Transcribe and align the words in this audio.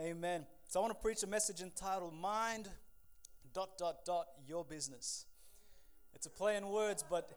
Amen. 0.00 0.46
So 0.66 0.80
I 0.80 0.82
want 0.82 0.94
to 0.94 1.02
preach 1.02 1.22
a 1.24 1.26
message 1.26 1.60
entitled 1.60 2.14
Mind 2.14 2.68
dot 3.52 3.76
dot 3.76 4.02
dot 4.06 4.28
your 4.48 4.64
business. 4.64 5.26
It's 6.14 6.24
a 6.24 6.30
play 6.30 6.56
in 6.56 6.70
words, 6.70 7.04
but 7.08 7.28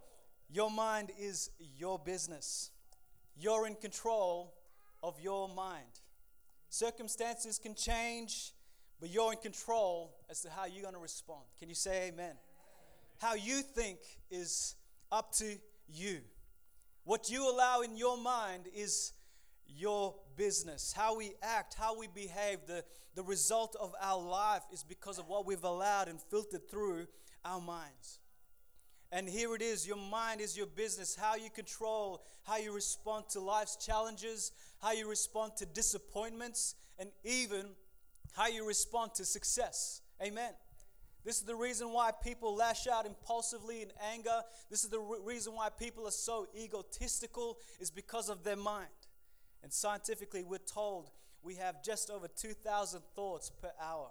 your 0.49 0.71
mind 0.71 1.11
is 1.19 1.49
your 1.77 1.99
business. 1.99 2.71
You're 3.35 3.67
in 3.67 3.75
control 3.75 4.53
of 5.01 5.19
your 5.19 5.49
mind. 5.49 5.99
Circumstances 6.69 7.59
can 7.59 7.75
change, 7.75 8.53
but 9.01 9.09
you're 9.09 9.33
in 9.33 9.39
control 9.39 10.15
as 10.29 10.39
to 10.43 10.49
how 10.49 10.65
you're 10.65 10.83
going 10.83 10.93
to 10.93 11.01
respond. 11.01 11.41
Can 11.59 11.67
you 11.67 11.75
say 11.75 12.07
amen? 12.07 12.13
amen? 12.13 12.35
How 13.19 13.33
you 13.33 13.61
think 13.61 13.99
is 14.31 14.75
up 15.11 15.33
to 15.33 15.57
you. 15.89 16.19
What 17.03 17.29
you 17.29 17.51
allow 17.51 17.81
in 17.81 17.97
your 17.97 18.17
mind 18.17 18.67
is 18.73 19.11
your 19.67 20.15
business. 20.35 20.93
How 20.95 21.17
we 21.17 21.33
act, 21.41 21.75
how 21.75 21.97
we 21.97 22.07
behave, 22.07 22.59
the, 22.67 22.83
the 23.15 23.23
result 23.23 23.75
of 23.79 23.93
our 24.01 24.21
life 24.21 24.63
is 24.71 24.83
because 24.83 25.19
of 25.19 25.27
what 25.27 25.45
we've 25.45 25.63
allowed 25.63 26.07
and 26.07 26.19
filtered 26.19 26.69
through 26.69 27.07
our 27.45 27.61
minds. 27.61 28.19
And 29.11 29.29
here 29.29 29.53
it 29.53 29.61
is 29.61 29.85
your 29.85 29.97
mind 29.97 30.41
is 30.41 30.57
your 30.57 30.65
business. 30.65 31.15
How 31.15 31.35
you 31.35 31.51
control, 31.51 32.23
how 32.43 32.57
you 32.57 32.73
respond 32.73 33.25
to 33.29 33.39
life's 33.39 33.75
challenges, 33.75 34.51
how 34.81 34.91
you 34.91 35.07
respond 35.07 35.55
to 35.57 35.65
disappointments, 35.67 36.75
and 36.97 37.11
even 37.23 37.67
how 38.35 38.47
you 38.47 38.67
respond 38.67 39.13
to 39.15 39.25
success. 39.25 40.01
Amen. 40.21 40.51
This 41.23 41.37
is 41.37 41.43
the 41.43 41.55
reason 41.55 41.91
why 41.91 42.11
people 42.11 42.55
lash 42.55 42.87
out 42.87 43.05
impulsively 43.05 43.81
in 43.81 43.91
anger. 44.11 44.41
This 44.69 44.83
is 44.83 44.89
the 44.89 44.99
re- 44.99 45.19
reason 45.23 45.53
why 45.53 45.69
people 45.69 46.05
are 46.07 46.11
so 46.11 46.47
egotistical, 46.57 47.59
is 47.79 47.91
because 47.91 48.29
of 48.29 48.43
their 48.43 48.57
mind. 48.57 48.89
And 49.63 49.71
scientifically, 49.71 50.43
we're 50.43 50.57
told 50.57 51.09
we 51.41 51.55
have 51.55 51.81
just 51.81 52.09
over 52.09 52.27
2,000 52.27 53.01
thoughts 53.15 53.49
per 53.49 53.71
hour. 53.81 54.09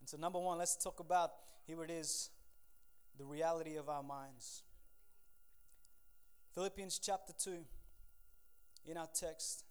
And 0.00 0.08
so, 0.08 0.16
number 0.16 0.38
one, 0.38 0.58
let's 0.58 0.76
talk 0.76 1.00
about 1.00 1.30
here 1.66 1.82
it 1.84 1.90
is 1.90 2.30
the 3.18 3.24
reality 3.24 3.76
of 3.76 3.88
our 3.88 4.02
minds. 4.02 4.64
Philippians 6.54 6.98
chapter 6.98 7.32
2, 7.32 7.58
in 8.86 8.96
our 8.96 9.08
text. 9.14 9.64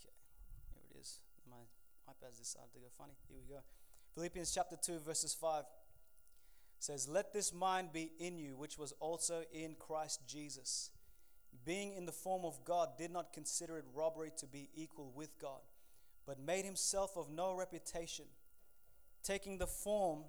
Okay, 0.00 0.12
here 0.74 0.82
it 0.90 1.00
is. 1.00 1.20
My 1.48 1.56
iPad's 2.10 2.38
decided 2.38 2.72
to 2.74 2.80
go 2.80 2.86
funny. 2.98 3.12
Here 3.28 3.38
we 3.38 3.54
go. 3.54 3.60
Philippians 4.14 4.52
chapter 4.52 4.76
2, 4.76 4.98
verses 4.98 5.34
5 5.34 5.64
says, 6.82 7.08
Let 7.08 7.32
this 7.32 7.52
mind 7.52 7.92
be 7.92 8.10
in 8.18 8.38
you, 8.38 8.56
which 8.56 8.76
was 8.76 8.92
also 8.98 9.42
in 9.52 9.76
Christ 9.78 10.20
Jesus. 10.26 10.90
Being 11.64 11.92
in 11.94 12.06
the 12.06 12.12
form 12.12 12.44
of 12.44 12.64
God, 12.64 12.98
did 12.98 13.12
not 13.12 13.32
consider 13.32 13.78
it 13.78 13.84
robbery 13.94 14.32
to 14.38 14.46
be 14.46 14.68
equal 14.74 15.12
with 15.14 15.38
God, 15.38 15.60
but 16.26 16.40
made 16.40 16.64
himself 16.64 17.16
of 17.16 17.30
no 17.30 17.54
reputation, 17.54 18.24
taking 19.22 19.58
the 19.58 19.66
form 19.66 20.24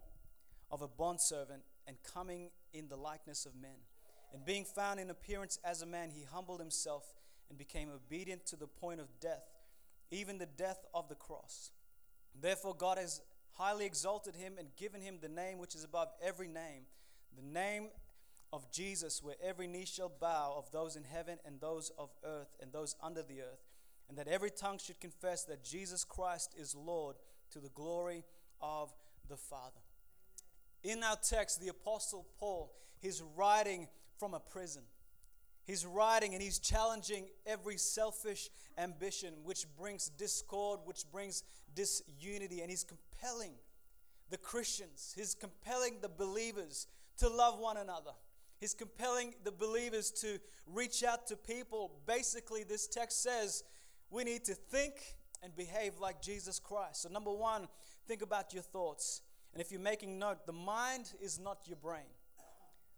of 0.70 0.82
a 0.82 0.88
bondservant 0.88 1.64
and 1.88 1.98
coming 2.04 2.52
in 2.72 2.88
the 2.88 2.98
likeness 2.98 3.46
of 3.46 3.56
men. 3.56 3.78
And 4.32 4.46
being 4.46 4.66
found 4.66 5.00
in 5.00 5.10
appearance 5.10 5.60
as 5.64 5.82
a 5.82 5.88
man, 5.88 6.10
he 6.12 6.24
humbled 6.24 6.60
himself 6.60 7.04
and 7.50 7.58
became 7.58 7.90
obedient 7.90 8.46
to 8.48 8.56
the 8.56 8.68
point 8.68 9.00
of 9.00 9.08
death, 9.20 9.44
even 10.12 10.38
the 10.38 10.46
death 10.46 10.86
of 10.94 11.10
the 11.10 11.16
cross. 11.16 11.72
Therefore, 12.40 12.76
God 12.76 12.98
has 12.98 13.22
highly 13.54 13.86
exalted 13.86 14.36
him 14.36 14.54
and 14.58 14.76
given 14.76 15.02
him 15.02 15.20
the 15.22 15.30
name 15.30 15.58
which 15.58 15.76
is 15.76 15.84
above 15.84 16.10
every 16.22 16.48
name, 16.48 16.84
the 17.36 17.44
name 17.44 17.90
of 18.52 18.70
Jesus, 18.72 19.22
where 19.24 19.36
every 19.44 19.68
knee 19.68 19.86
shall 19.86 20.12
bow 20.20 20.54
of 20.58 20.72
those 20.72 20.96
in 20.96 21.04
heaven 21.04 21.40
and 21.46 21.60
those 21.60 21.92
of 21.98 22.10
earth 22.24 22.56
and 22.62 22.72
those 22.72 22.96
under 23.02 23.24
the 23.24 23.42
earth, 23.42 23.64
and 24.10 24.18
that 24.18 24.28
every 24.28 24.52
tongue 24.52 24.78
should 24.78 25.00
confess 25.00 25.44
that 25.46 25.64
Jesus 25.64 26.04
Christ 26.04 26.54
is 26.58 26.76
Lord 26.76 27.16
to 27.52 27.60
the 27.60 27.70
glory 27.70 28.24
of 28.62 28.94
the 29.30 29.38
Father. 29.38 29.82
In 30.84 31.04
our 31.04 31.16
text, 31.16 31.62
the 31.62 31.70
Apostle 31.70 32.28
Paul, 32.40 32.74
he's 33.00 33.24
writing 33.36 33.88
from 34.20 34.34
a 34.34 34.40
prison. 34.40 34.84
He's 35.66 35.86
writing 35.86 36.34
and 36.34 36.42
he's 36.42 36.60
challenging 36.60 37.28
every 37.46 37.78
selfish 37.78 38.50
ambition 38.78 39.34
which 39.44 39.66
brings 39.78 40.10
discord, 40.10 40.82
which 40.84 41.06
brings 41.12 41.44
disunity, 41.74 42.62
and 42.62 42.70
he's 42.70 42.84
compelling 42.84 43.54
the 44.30 44.38
Christians, 44.38 45.14
he's 45.16 45.36
compelling 45.36 46.00
the 46.02 46.10
believers 46.10 46.88
to 47.18 47.30
love 47.30 47.60
one 47.60 47.78
another. 47.78 48.12
He's 48.60 48.74
compelling 48.74 49.36
the 49.44 49.52
believers 49.52 50.10
to 50.22 50.40
reach 50.66 51.04
out 51.04 51.28
to 51.28 51.36
people. 51.36 51.92
Basically, 52.08 52.64
this 52.64 52.88
text 52.88 53.22
says 53.22 53.64
we 54.10 54.24
need 54.24 54.46
to 54.46 54.54
think 54.54 54.94
and 55.44 55.56
behave 55.56 56.00
like 56.00 56.22
Jesus 56.22 56.60
Christ. 56.60 57.02
So, 57.02 57.10
number 57.10 57.32
one, 57.32 57.68
think 58.08 58.22
about 58.22 58.54
your 58.54 58.64
thoughts. 58.64 59.22
And 59.54 59.62
if 59.62 59.72
you're 59.72 59.82
making 59.82 60.18
note, 60.18 60.46
the 60.46 60.54
mind 60.54 61.12
is 61.22 61.40
not 61.40 61.60
your 61.68 61.76
brain. 61.76 62.10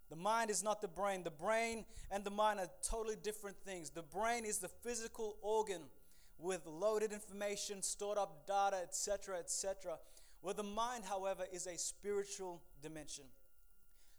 The 0.09 0.15
mind 0.15 0.49
is 0.49 0.63
not 0.63 0.81
the 0.81 0.87
brain. 0.87 1.23
The 1.23 1.31
brain 1.31 1.85
and 2.11 2.23
the 2.23 2.31
mind 2.31 2.59
are 2.59 2.69
totally 2.87 3.15
different 3.21 3.57
things. 3.65 3.89
The 3.89 4.03
brain 4.03 4.45
is 4.45 4.59
the 4.59 4.67
physical 4.67 5.37
organ 5.41 5.81
with 6.37 6.65
loaded 6.65 7.11
information, 7.11 7.81
stored 7.81 8.17
up 8.17 8.45
data, 8.47 8.77
etc., 8.77 9.39
etc. 9.39 9.97
Where 10.41 10.53
the 10.53 10.63
mind, 10.63 11.05
however, 11.09 11.45
is 11.51 11.65
a 11.65 11.77
spiritual 11.77 12.61
dimension. 12.81 13.25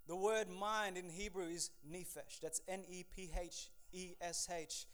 The 0.08 0.16
word 0.16 0.48
mind 0.48 0.96
in 0.96 1.10
Hebrew 1.10 1.46
is 1.46 1.70
nephesh. 1.88 2.40
That's 2.40 2.60
N 2.68 2.84
E 2.88 3.04
P 3.14 3.30
H 3.38 3.70
E 3.92 4.14
S 4.20 4.48
H. 4.52 4.86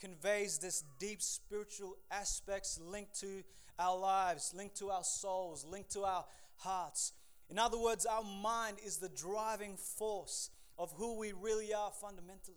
Conveys 0.00 0.58
this 0.58 0.84
deep 0.98 1.22
spiritual 1.22 1.96
aspects 2.10 2.80
linked 2.80 3.18
to 3.20 3.42
our 3.78 3.98
lives, 3.98 4.52
linked 4.56 4.76
to 4.78 4.90
our 4.90 5.04
souls, 5.04 5.64
linked 5.64 5.90
to 5.92 6.04
our 6.04 6.24
hearts. 6.56 7.12
In 7.52 7.58
other 7.58 7.76
words, 7.76 8.06
our 8.06 8.24
mind 8.24 8.78
is 8.82 8.96
the 8.96 9.10
driving 9.10 9.76
force 9.76 10.48
of 10.78 10.90
who 10.96 11.18
we 11.18 11.32
really 11.32 11.74
are 11.74 11.90
fundamentally. 11.90 12.56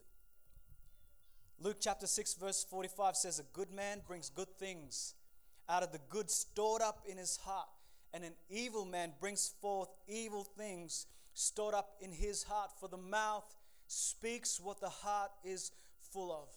Luke 1.59 1.79
chapter 1.81 2.07
6, 2.07 2.35
verse 2.35 2.63
45 2.63 3.17
says, 3.17 3.39
A 3.39 3.43
good 3.51 3.73
man 3.73 4.03
brings 4.07 4.29
good 4.29 4.47
things 4.57 5.15
out 5.67 5.83
of 5.83 5.91
the 5.91 5.99
good 6.07 6.31
stored 6.31 6.81
up 6.81 7.03
in 7.05 7.17
his 7.17 7.35
heart, 7.35 7.67
and 8.13 8.23
an 8.23 8.35
evil 8.49 8.85
man 8.85 9.11
brings 9.19 9.53
forth 9.59 9.89
evil 10.07 10.45
things 10.45 11.07
stored 11.33 11.75
up 11.75 11.97
in 11.99 12.13
his 12.13 12.43
heart. 12.43 12.71
For 12.79 12.87
the 12.87 12.95
mouth 12.95 13.53
speaks 13.87 14.61
what 14.61 14.79
the 14.79 14.87
heart 14.87 15.31
is 15.43 15.73
full 16.13 16.31
of. 16.31 16.47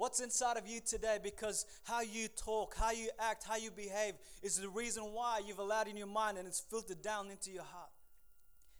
What's 0.00 0.20
inside 0.20 0.56
of 0.56 0.66
you 0.66 0.80
today? 0.80 1.18
Because 1.22 1.66
how 1.84 2.00
you 2.00 2.28
talk, 2.28 2.74
how 2.74 2.90
you 2.90 3.10
act, 3.18 3.44
how 3.46 3.56
you 3.56 3.70
behave 3.70 4.14
is 4.42 4.56
the 4.56 4.70
reason 4.70 5.02
why 5.02 5.42
you've 5.46 5.58
allowed 5.58 5.88
in 5.88 5.96
your 5.98 6.06
mind 6.06 6.38
and 6.38 6.48
it's 6.48 6.58
filtered 6.58 7.02
down 7.02 7.30
into 7.30 7.50
your 7.50 7.64
heart. 7.64 7.90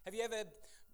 Have 0.07 0.15
you 0.15 0.23
ever 0.23 0.45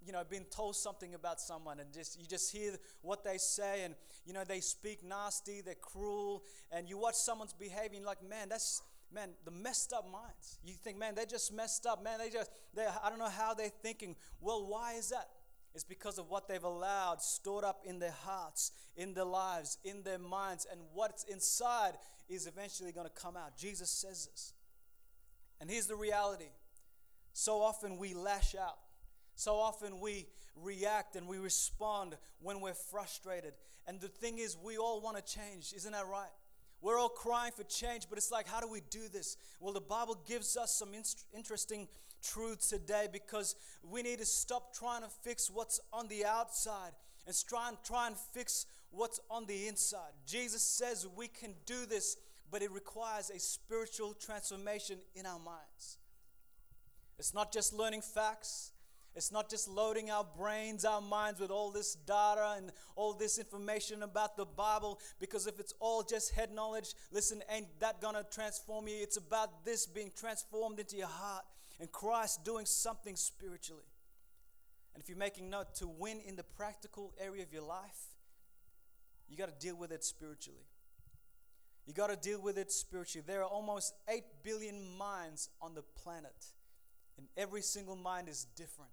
you 0.05 0.13
know 0.13 0.25
been 0.29 0.43
told 0.47 0.75
something 0.75 1.15
about 1.15 1.41
someone 1.41 1.79
and 1.79 1.93
just 1.93 2.21
you 2.21 2.27
just 2.27 2.53
hear 2.53 2.73
what 3.03 3.23
they 3.23 3.39
say 3.39 3.85
and 3.85 3.95
you 4.27 4.33
know 4.33 4.43
they 4.43 4.59
speak 4.59 5.05
nasty 5.05 5.61
they're 5.61 5.75
cruel 5.77 6.43
and 6.73 6.89
you 6.89 6.99
watch 6.99 7.15
someone's 7.15 7.53
behaving 7.53 8.05
like 8.05 8.19
man 8.29 8.49
that's 8.49 8.83
man 9.15 9.31
the 9.45 9.51
messed 9.51 9.93
up 9.93 10.11
minds 10.11 10.59
you 10.65 10.75
think 10.75 10.99
man 10.99 11.15
they 11.15 11.25
just 11.25 11.53
messed 11.53 11.87
up 11.87 12.03
man 12.05 12.19
they 12.19 12.31
just 12.31 12.51
they 12.75 12.85
i 13.03 13.09
don't 13.09 13.19
know 13.19 13.29
how 13.29 13.55
they're 13.55 13.71
thinking 13.83 14.15
well 14.41 14.67
why 14.67 14.95
is 14.95 15.09
that 15.09 15.29
it's 15.77 15.85
because 15.85 16.19
of 16.19 16.29
what 16.29 16.49
they've 16.49 16.65
allowed 16.65 17.23
stored 17.23 17.63
up 17.63 17.83
in 17.85 18.01
their 18.01 18.17
hearts 18.25 18.73
in 18.97 19.15
their 19.15 19.25
lives 19.25 19.79
in 19.85 20.03
their 20.03 20.19
minds 20.19 20.67
and 20.73 20.81
what's 20.93 21.23
inside 21.25 21.93
is 22.29 22.49
eventually 22.49 22.91
going 22.91 23.07
to 23.07 23.23
come 23.23 23.37
out 23.37 23.57
jesus 23.57 23.91
says 23.91 24.27
this 24.33 24.53
and 25.61 25.71
here's 25.71 25.87
the 25.87 25.95
reality 25.95 26.51
so 27.33 27.61
often 27.61 27.97
we 27.97 28.15
lash 28.15 28.57
out 28.57 28.79
so 29.37 29.57
often 29.57 30.01
we 30.01 30.27
react 30.57 31.17
and 31.17 31.29
we 31.29 31.39
respond 31.39 32.17
when 32.41 32.61
we're 32.61 32.75
frustrated. 32.75 33.53
And 33.87 34.01
the 34.01 34.09
thing 34.09 34.39
is, 34.39 34.57
we 34.63 34.79
all 34.79 35.01
want 35.01 35.17
to 35.17 35.23
change. 35.23 35.73
Isn't 35.77 35.93
that 35.93 36.07
right? 36.07 36.31
We're 36.81 36.99
all 36.99 37.09
crying 37.09 37.53
for 37.57 37.65
change, 37.65 38.07
but 38.09 38.19
it's 38.19 38.31
like, 38.31 38.47
how 38.47 38.61
do 38.61 38.69
we 38.69 38.81
do 38.91 39.09
this? 39.13 39.37
Well, 39.61 39.73
the 39.73 39.81
Bible 39.81 40.19
gives 40.27 40.57
us 40.57 40.75
some 40.75 40.95
in- 40.95 41.03
interesting 41.35 41.89
truths 42.33 42.69
today 42.69 43.09
because 43.13 43.55
we 43.83 44.03
need 44.03 44.19
to 44.19 44.27
stop 44.27 44.75
trying 44.75 45.03
to 45.03 45.09
fix 45.09 45.51
what's 45.53 45.81
on 45.93 46.09
the 46.09 46.25
outside 46.25 46.93
and 47.27 47.37
try 47.49 47.69
and, 47.69 47.77
try 47.85 48.07
and 48.07 48.17
fix 48.17 48.67
what's 48.91 49.21
on 49.31 49.47
the 49.47 49.69
inside. 49.69 50.13
Jesus 50.27 50.63
says 50.63 51.07
we 51.17 51.29
can 51.29 51.55
do 51.67 51.87
this, 51.87 52.17
but 52.51 52.63
it 52.63 52.71
requires 52.71 53.31
a 53.31 53.39
spiritual 53.39 54.15
transformation 54.15 54.99
in 55.15 55.27
our 55.27 55.39
minds. 55.39 55.99
It's 57.19 57.35
not 57.35 57.53
just 57.53 57.73
learning 57.73 58.03
facts, 58.03 58.73
it's 59.15 59.33
not 59.33 59.49
just 59.49 59.67
loading 59.67 60.11
our 60.11 60.27
brains, 60.37 60.85
our 60.85 61.01
minds 61.01 61.41
with 61.41 61.51
all 61.51 61.71
this 61.71 61.95
data 61.95 62.55
and 62.59 62.71
all 62.97 63.15
this 63.15 63.39
information 63.39 64.03
about 64.03 64.37
the 64.37 64.45
Bible, 64.45 65.01
because 65.19 65.47
if 65.47 65.59
it's 65.59 65.73
all 65.81 66.03
just 66.03 66.35
head 66.35 66.53
knowledge, 66.53 66.93
listen, 67.11 67.43
ain't 67.51 67.81
that 67.81 68.03
gonna 68.03 68.25
transform 68.31 68.89
you? 68.89 68.97
It's 69.01 69.17
about 69.17 69.65
this 69.65 69.87
being 69.87 70.11
transformed 70.15 70.81
into 70.81 70.97
your 70.97 71.09
heart 71.09 71.45
and 71.81 71.91
Christ 71.91 72.45
doing 72.45 72.67
something 72.67 73.17
spiritually. 73.17 73.85
And 74.95 75.03
if 75.03 75.09
you're 75.09 75.19
making 75.19 75.51
note, 75.51 75.75
to 75.77 75.87
win 75.87 76.21
in 76.27 76.37
the 76.37 76.43
practical 76.43 77.13
area 77.21 77.43
of 77.43 77.53
your 77.53 77.63
life, 77.63 78.15
you 79.29 79.37
got 79.37 79.49
to 79.49 79.67
deal 79.67 79.77
with 79.77 79.93
it 79.93 80.05
spiritually. 80.05 80.65
You 81.87 81.93
got 81.93 82.09
to 82.09 82.17
deal 82.17 82.41
with 82.41 82.59
it 82.59 82.73
spiritually. 82.73 83.25
There 83.27 83.43
are 83.43 83.49
almost 83.49 83.95
8 84.09 84.23
billion 84.43 84.97
minds 84.97 85.51
on 85.61 85.75
the 85.75 85.83
planet, 85.83 86.47
and 87.19 87.27
every 87.37 87.63
single 87.63 87.97
mind 87.97 88.29
is 88.29 88.47
different. 88.57 88.91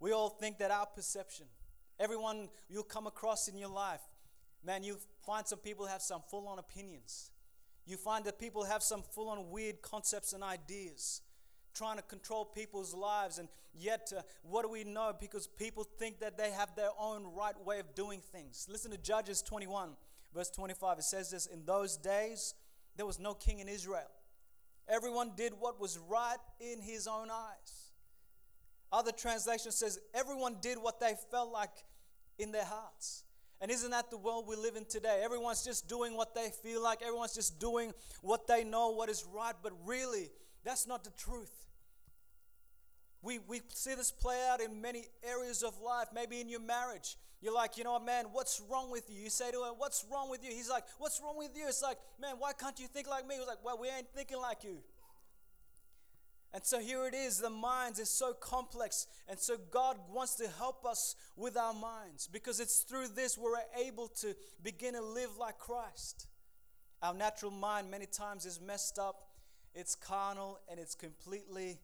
We 0.00 0.12
all 0.12 0.30
think 0.30 0.58
that 0.58 0.70
our 0.70 0.86
perception, 0.86 1.46
everyone 2.00 2.48
you'll 2.68 2.82
come 2.82 3.06
across 3.06 3.48
in 3.48 3.56
your 3.56 3.68
life, 3.68 4.00
man, 4.64 4.82
you 4.82 4.96
find 5.26 5.46
some 5.46 5.58
people 5.58 5.86
have 5.86 6.02
some 6.02 6.22
full 6.28 6.48
on 6.48 6.58
opinions. 6.58 7.31
You 7.86 7.96
find 7.96 8.24
that 8.24 8.38
people 8.38 8.64
have 8.64 8.82
some 8.82 9.02
full 9.02 9.28
on 9.28 9.50
weird 9.50 9.82
concepts 9.82 10.32
and 10.32 10.42
ideas, 10.42 11.22
trying 11.74 11.96
to 11.96 12.02
control 12.02 12.44
people's 12.44 12.94
lives. 12.94 13.38
And 13.38 13.48
yet, 13.74 14.12
uh, 14.16 14.22
what 14.42 14.62
do 14.62 14.68
we 14.68 14.84
know? 14.84 15.12
Because 15.18 15.46
people 15.46 15.84
think 15.98 16.20
that 16.20 16.38
they 16.38 16.50
have 16.50 16.74
their 16.76 16.90
own 16.98 17.26
right 17.36 17.58
way 17.64 17.80
of 17.80 17.94
doing 17.94 18.20
things. 18.20 18.66
Listen 18.70 18.90
to 18.92 18.98
Judges 18.98 19.42
21, 19.42 19.90
verse 20.34 20.50
25. 20.50 20.98
It 20.98 21.04
says 21.04 21.30
this 21.30 21.46
In 21.46 21.64
those 21.64 21.96
days, 21.96 22.54
there 22.96 23.06
was 23.06 23.18
no 23.18 23.34
king 23.34 23.58
in 23.58 23.68
Israel. 23.68 24.10
Everyone 24.88 25.32
did 25.36 25.52
what 25.58 25.80
was 25.80 25.98
right 26.08 26.38
in 26.60 26.80
his 26.80 27.06
own 27.06 27.30
eyes. 27.30 27.92
Other 28.92 29.12
translation 29.12 29.72
says 29.72 29.98
everyone 30.12 30.56
did 30.60 30.76
what 30.76 31.00
they 31.00 31.14
felt 31.30 31.50
like 31.50 31.70
in 32.38 32.52
their 32.52 32.64
hearts. 32.64 33.24
And 33.62 33.70
isn't 33.70 33.92
that 33.92 34.10
the 34.10 34.18
world 34.18 34.48
we 34.48 34.56
live 34.56 34.74
in 34.74 34.84
today? 34.84 35.22
Everyone's 35.24 35.64
just 35.64 35.88
doing 35.88 36.16
what 36.16 36.34
they 36.34 36.50
feel 36.64 36.82
like, 36.82 37.00
everyone's 37.00 37.32
just 37.32 37.60
doing 37.60 37.92
what 38.20 38.48
they 38.48 38.64
know 38.64 38.90
what 38.90 39.08
is 39.08 39.24
right, 39.32 39.54
but 39.62 39.72
really, 39.86 40.30
that's 40.64 40.88
not 40.88 41.04
the 41.04 41.10
truth. 41.10 41.52
We, 43.22 43.38
we 43.38 43.60
see 43.68 43.94
this 43.94 44.10
play 44.10 44.36
out 44.50 44.60
in 44.60 44.80
many 44.80 45.04
areas 45.22 45.62
of 45.62 45.80
life, 45.80 46.08
maybe 46.12 46.40
in 46.40 46.48
your 46.48 46.60
marriage. 46.60 47.16
You're 47.40 47.54
like, 47.54 47.78
you 47.78 47.84
know 47.84 47.92
what, 47.92 48.04
man, 48.04 48.26
what's 48.32 48.60
wrong 48.68 48.90
with 48.90 49.08
you? 49.08 49.20
You 49.20 49.30
say 49.30 49.52
to 49.52 49.58
him, 49.58 49.74
what's 49.78 50.04
wrong 50.10 50.28
with 50.28 50.44
you? 50.44 50.50
He's 50.50 50.68
like, 50.68 50.82
what's 50.98 51.20
wrong 51.22 51.38
with 51.38 51.56
you? 51.56 51.68
It's 51.68 51.82
like, 51.82 51.98
man, 52.20 52.34
why 52.38 52.52
can't 52.54 52.78
you 52.80 52.88
think 52.88 53.08
like 53.08 53.28
me? 53.28 53.36
He's 53.36 53.46
like, 53.46 53.64
well, 53.64 53.78
we 53.80 53.86
ain't 53.88 54.08
thinking 54.12 54.38
like 54.38 54.64
you. 54.64 54.78
And 56.54 56.64
so 56.64 56.80
here 56.80 57.06
it 57.06 57.14
is 57.14 57.38
the 57.38 57.48
minds 57.48 57.98
is 57.98 58.10
so 58.10 58.34
complex. 58.34 59.06
And 59.26 59.38
so 59.38 59.56
God 59.70 59.96
wants 60.12 60.34
to 60.34 60.48
help 60.58 60.84
us 60.84 61.16
with 61.34 61.56
our 61.56 61.72
minds 61.72 62.28
because 62.30 62.60
it's 62.60 62.80
through 62.80 63.08
this 63.08 63.38
we're 63.38 63.56
able 63.82 64.08
to 64.20 64.34
begin 64.62 64.94
to 64.94 65.00
live 65.00 65.30
like 65.38 65.58
Christ. 65.58 66.26
Our 67.02 67.14
natural 67.14 67.50
mind, 67.50 67.90
many 67.90 68.06
times, 68.06 68.44
is 68.44 68.60
messed 68.60 68.98
up, 68.98 69.30
it's 69.74 69.94
carnal, 69.94 70.60
and 70.70 70.78
it's 70.78 70.94
completely 70.94 71.78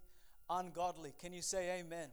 ungodly. 0.51 1.13
Can 1.19 1.33
you 1.33 1.43
say 1.43 1.81
amen? 1.81 2.09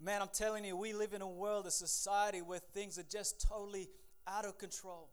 Man, 0.00 0.22
I'm 0.22 0.28
telling 0.32 0.64
you, 0.64 0.76
we 0.76 0.92
live 0.92 1.14
in 1.14 1.22
a 1.22 1.28
world, 1.28 1.66
a 1.66 1.70
society 1.70 2.42
where 2.42 2.58
things 2.58 2.98
are 2.98 3.04
just 3.10 3.46
totally 3.46 3.88
out 4.26 4.44
of 4.44 4.56
control. 4.58 5.08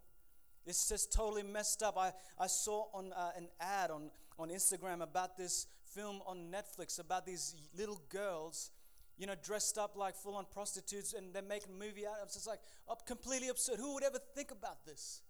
It's 0.65 0.87
just 0.89 1.13
totally 1.13 1.43
messed 1.43 1.81
up. 1.81 1.97
I, 1.97 2.11
I 2.37 2.47
saw 2.47 2.85
on 2.93 3.11
uh, 3.13 3.31
an 3.37 3.47
ad 3.59 3.89
on, 3.89 4.11
on 4.37 4.49
Instagram 4.49 5.01
about 5.01 5.37
this 5.37 5.65
film 5.93 6.21
on 6.25 6.51
Netflix 6.51 6.99
about 6.99 7.25
these 7.25 7.55
little 7.77 8.01
girls, 8.09 8.71
you 9.17 9.25
know, 9.25 9.35
dressed 9.43 9.77
up 9.77 9.95
like 9.95 10.15
full 10.15 10.35
on 10.35 10.45
prostitutes 10.51 11.13
and 11.13 11.33
they're 11.33 11.41
making 11.41 11.69
a 11.75 11.85
movie 11.85 12.05
out 12.05 12.19
of 12.21 12.29
it. 12.29 12.35
It's 12.35 12.47
like 12.47 12.59
completely 13.05 13.49
absurd. 13.49 13.77
Who 13.79 13.93
would 13.95 14.03
ever 14.03 14.19
think 14.35 14.51
about 14.51 14.85
this? 14.85 15.21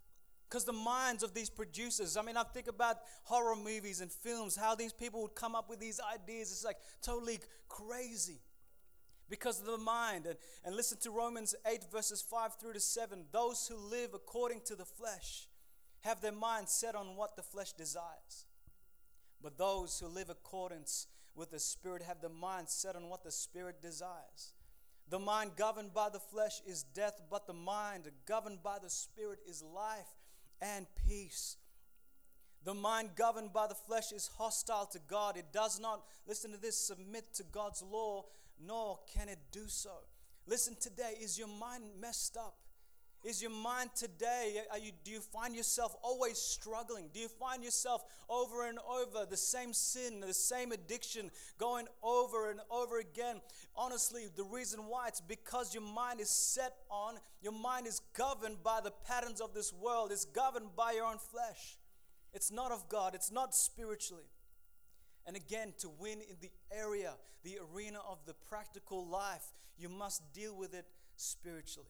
Because 0.50 0.64
the 0.64 0.74
minds 0.74 1.24
of 1.24 1.34
these 1.34 1.50
producers, 1.50 2.16
I 2.16 2.22
mean, 2.22 2.38
I 2.38 2.44
think 2.44 2.68
about 2.68 2.98
horror 3.24 3.56
movies 3.56 4.00
and 4.00 4.12
films, 4.12 4.56
how 4.56 4.76
these 4.76 4.94
people 4.94 5.22
would 5.24 5.36
come 5.36 5.56
up 5.56 5.70
with 5.70 5.80
these 5.80 6.00
ideas. 6.14 6.52
It's 6.52 6.64
like 6.64 6.78
totally 7.02 7.40
crazy 7.68 8.40
because 9.30 9.60
of 9.60 9.66
the 9.66 9.78
mind. 9.78 10.26
And, 10.26 10.38
and 10.64 10.76
listen 10.76 10.98
to 11.00 11.12
Romans 11.12 11.54
8, 11.66 11.86
verses 11.92 12.22
5 12.22 12.56
through 12.56 12.74
to 12.74 12.80
7. 12.80 13.26
Those 13.32 13.68
who 13.68 13.76
live 13.76 14.12
according 14.14 14.62
to 14.66 14.76
the 14.76 14.86
flesh 14.86 15.48
have 16.02 16.22
their 16.22 16.32
mind 16.32 16.70
set 16.70 16.96
on 16.96 17.16
what 17.16 17.36
the 17.36 17.44
flesh 17.44 17.74
desires. 17.74 18.46
But 19.42 19.58
those 19.58 20.00
who 20.00 20.08
live 20.08 20.30
accordance 20.30 21.08
with 21.36 21.52
the 21.52 21.60
Spirit 21.60 22.02
have 22.02 22.22
the 22.22 22.30
mind 22.30 22.70
set 22.70 22.96
on 22.96 23.10
what 23.10 23.24
the 23.24 23.32
Spirit 23.32 23.82
desires. 23.82 24.54
The 25.10 25.20
mind 25.20 25.52
governed 25.56 25.94
by 25.94 26.10
the 26.10 26.20
flesh 26.20 26.62
is 26.66 26.84
death, 26.84 27.22
but 27.30 27.48
the 27.48 27.54
mind 27.54 28.10
governed 28.26 28.62
by 28.64 28.78
the 28.82 28.90
Spirit 28.90 29.40
is 29.48 29.64
life 29.64 30.08
and 30.62 30.86
peace. 31.08 31.58
The 32.66 32.74
mind 32.74 33.12
governed 33.16 33.54
by 33.54 33.68
the 33.68 33.76
flesh 33.76 34.12
is 34.12 34.30
hostile 34.38 34.88
to 34.88 35.00
God. 35.08 35.38
It 35.38 35.54
does 35.54 35.80
not, 35.80 36.04
listen 36.28 36.52
to 36.52 36.58
this, 36.58 36.78
submit 36.78 37.34
to 37.36 37.44
God's 37.44 37.82
law, 37.82 38.26
nor 38.60 39.00
can 39.14 39.30
it 39.30 39.40
do 39.52 39.68
so. 39.68 39.92
Listen 40.46 40.76
today, 40.80 41.14
is 41.22 41.38
your 41.38 41.48
mind 41.48 41.84
messed 42.02 42.36
up? 42.36 42.56
Is 43.28 43.42
your 43.42 43.52
mind 43.52 43.90
today, 43.94 44.62
are 44.72 44.78
you, 44.78 44.94
do 45.04 45.12
you 45.12 45.20
find 45.20 45.54
yourself 45.54 45.94
always 46.02 46.38
struggling? 46.38 47.10
Do 47.14 47.20
you 47.20 47.28
find 47.28 47.62
yourself 47.62 48.06
over 48.30 48.66
and 48.70 48.80
over 48.90 49.26
the 49.30 49.36
same 49.36 49.74
sin, 49.74 50.22
the 50.22 50.34
same 50.34 50.72
addiction 50.72 51.30
going 51.58 51.88
over 52.02 52.50
and 52.50 52.62
over 52.72 53.00
again? 53.00 53.42
Honestly, 53.76 54.28
the 54.34 54.46
reason 54.46 54.80
why 54.88 55.10
it's 55.10 55.20
because 55.20 55.74
your 55.74 55.84
mind 55.84 56.22
is 56.22 56.30
set 56.30 56.76
on, 56.90 57.16
your 57.42 57.52
mind 57.52 57.86
is 57.86 58.00
governed 58.16 58.64
by 58.64 58.80
the 58.82 58.94
patterns 59.06 59.42
of 59.42 59.54
this 59.54 59.74
world, 59.74 60.14
it's 60.14 60.24
governed 60.24 60.74
by 60.78 60.94
your 60.94 61.04
own 61.04 61.18
flesh. 61.18 61.78
It's 62.34 62.50
not 62.50 62.72
of 62.72 62.88
God, 62.88 63.14
it's 63.14 63.30
not 63.30 63.54
spiritually. 63.54 64.30
And 65.26 65.36
again, 65.36 65.74
to 65.80 65.90
win 66.00 66.20
in 66.22 66.38
the 66.40 66.52
area, 66.72 67.16
the 67.44 67.58
arena 67.74 68.00
of 68.10 68.20
the 68.26 68.36
practical 68.48 69.06
life, 69.06 69.52
you 69.78 69.90
must 69.90 70.34
deal 70.34 70.56
with 70.56 70.74
it 70.74 70.86
spiritually. 71.18 71.90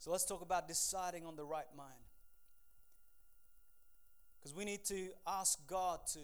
So 0.00 0.10
let's 0.10 0.24
talk 0.24 0.40
about 0.40 0.66
deciding 0.66 1.26
on 1.26 1.36
the 1.36 1.44
right 1.44 1.68
mind. 1.76 1.90
Because 4.38 4.56
we 4.56 4.64
need 4.64 4.82
to 4.86 5.08
ask 5.26 5.58
God 5.66 6.00
to 6.14 6.20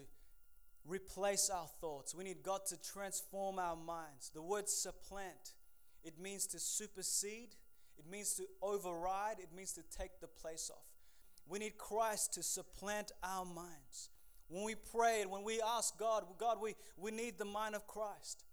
replace 0.83 1.51
our 1.51 1.67
thoughts. 1.79 2.15
We 2.15 2.23
need 2.23 2.41
God 2.41 2.61
to 2.69 2.77
transform 2.81 3.59
our 3.59 3.75
minds. 3.75 4.31
The 4.33 4.41
word 4.41 4.67
supplant, 4.67 5.53
it 6.03 6.19
means 6.19 6.47
to 6.47 6.59
supersede, 6.59 7.53
it 7.99 8.09
means 8.09 8.33
to 8.35 8.45
override, 8.63 9.37
it 9.37 9.55
means 9.55 9.73
to 9.73 9.83
take 9.95 10.19
the 10.21 10.27
place 10.27 10.71
of. 10.73 10.81
We 11.47 11.59
need 11.59 11.77
Christ 11.77 12.33
to 12.33 12.43
supplant 12.43 13.11
our 13.23 13.45
minds. 13.45 14.09
When 14.49 14.63
we 14.63 14.73
pray 14.73 15.21
and 15.21 15.29
when 15.29 15.43
we 15.43 15.61
ask 15.61 15.99
God, 15.99 16.23
God, 16.39 16.57
we, 16.59 16.73
we 16.97 17.11
need 17.11 17.37
the 17.37 17.45
mind 17.45 17.75
of 17.75 17.85
Christ. 17.85 18.43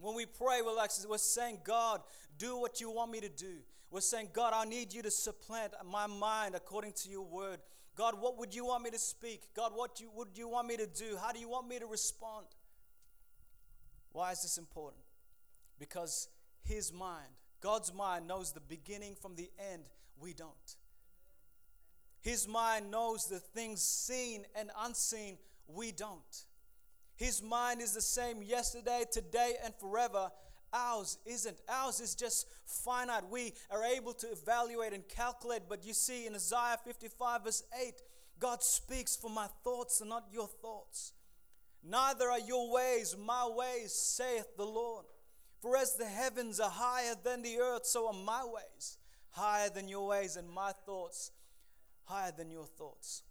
When 0.00 0.14
we 0.14 0.26
pray, 0.26 0.62
we're, 0.64 0.74
like, 0.74 0.90
we're 1.08 1.18
saying, 1.18 1.58
God, 1.62 2.00
do 2.38 2.56
what 2.56 2.80
you 2.80 2.90
want 2.90 3.10
me 3.10 3.20
to 3.20 3.28
do. 3.28 3.58
We're 3.90 4.00
saying, 4.00 4.28
God, 4.32 4.52
I 4.54 4.64
need 4.64 4.94
you 4.94 5.02
to 5.02 5.10
supplant 5.10 5.74
my 5.84 6.06
mind 6.06 6.54
according 6.54 6.92
to 7.02 7.10
your 7.10 7.22
word. 7.22 7.58
God, 7.96 8.14
what 8.18 8.38
would 8.38 8.54
you 8.54 8.64
want 8.64 8.84
me 8.84 8.90
to 8.90 8.98
speak? 8.98 9.42
God, 9.54 9.72
what 9.74 10.00
you, 10.00 10.10
would 10.14 10.28
you 10.36 10.48
want 10.48 10.68
me 10.68 10.76
to 10.78 10.86
do? 10.86 11.18
How 11.22 11.32
do 11.32 11.40
you 11.40 11.48
want 11.48 11.68
me 11.68 11.78
to 11.78 11.86
respond? 11.86 12.46
Why 14.12 14.32
is 14.32 14.42
this 14.42 14.56
important? 14.58 15.02
Because 15.78 16.28
his 16.62 16.92
mind, 16.92 17.28
God's 17.60 17.92
mind, 17.92 18.26
knows 18.26 18.52
the 18.52 18.60
beginning 18.60 19.16
from 19.20 19.34
the 19.34 19.50
end. 19.72 19.82
We 20.18 20.32
don't. 20.32 20.76
His 22.20 22.46
mind 22.48 22.90
knows 22.90 23.26
the 23.26 23.38
things 23.38 23.82
seen 23.82 24.44
and 24.54 24.70
unseen. 24.78 25.38
We 25.66 25.92
don't. 25.92 26.44
His 27.20 27.42
mind 27.42 27.82
is 27.82 27.92
the 27.92 28.00
same 28.00 28.42
yesterday, 28.42 29.04
today, 29.12 29.52
and 29.62 29.74
forever. 29.74 30.30
Ours 30.72 31.18
isn't. 31.26 31.58
Ours 31.68 32.00
is 32.00 32.14
just 32.14 32.46
finite. 32.64 33.28
We 33.30 33.52
are 33.70 33.84
able 33.84 34.14
to 34.14 34.26
evaluate 34.28 34.94
and 34.94 35.06
calculate. 35.06 35.64
But 35.68 35.84
you 35.84 35.92
see, 35.92 36.26
in 36.26 36.34
Isaiah 36.34 36.78
55, 36.82 37.44
verse 37.44 37.62
8, 37.78 37.92
God 38.38 38.62
speaks, 38.62 39.16
For 39.16 39.28
my 39.28 39.48
thoughts 39.62 40.00
are 40.00 40.06
not 40.06 40.28
your 40.32 40.48
thoughts, 40.48 41.12
neither 41.86 42.30
are 42.30 42.40
your 42.40 42.72
ways 42.72 43.14
my 43.22 43.46
ways, 43.54 43.92
saith 43.92 44.56
the 44.56 44.64
Lord. 44.64 45.04
For 45.60 45.76
as 45.76 45.96
the 45.96 46.06
heavens 46.06 46.58
are 46.58 46.70
higher 46.70 47.16
than 47.22 47.42
the 47.42 47.58
earth, 47.58 47.84
so 47.84 48.06
are 48.06 48.14
my 48.14 48.46
ways 48.46 48.96
higher 49.32 49.68
than 49.68 49.88
your 49.88 50.06
ways, 50.06 50.36
and 50.36 50.48
my 50.48 50.72
thoughts 50.86 51.32
higher 52.04 52.32
than 52.34 52.50
your 52.50 52.64
thoughts. 52.64 53.24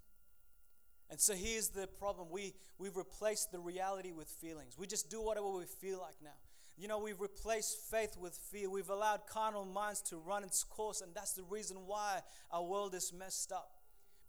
And 1.09 1.19
so 1.19 1.33
here's 1.33 1.69
the 1.69 1.87
problem. 1.87 2.27
We, 2.29 2.53
we've 2.77 2.95
replaced 2.95 3.51
the 3.51 3.59
reality 3.59 4.11
with 4.11 4.27
feelings. 4.27 4.77
We 4.77 4.85
just 4.87 5.09
do 5.09 5.21
whatever 5.21 5.49
we 5.49 5.65
feel 5.65 5.99
like 5.99 6.15
now. 6.23 6.37
You 6.77 6.87
know, 6.87 6.99
we've 6.99 7.19
replaced 7.19 7.77
faith 7.91 8.15
with 8.17 8.33
fear. 8.33 8.69
We've 8.69 8.89
allowed 8.89 9.27
carnal 9.27 9.65
minds 9.65 10.01
to 10.03 10.17
run 10.17 10.43
its 10.43 10.63
course, 10.63 11.01
and 11.01 11.13
that's 11.13 11.33
the 11.33 11.43
reason 11.43 11.77
why 11.85 12.21
our 12.51 12.63
world 12.63 12.95
is 12.95 13.11
messed 13.11 13.51
up 13.51 13.71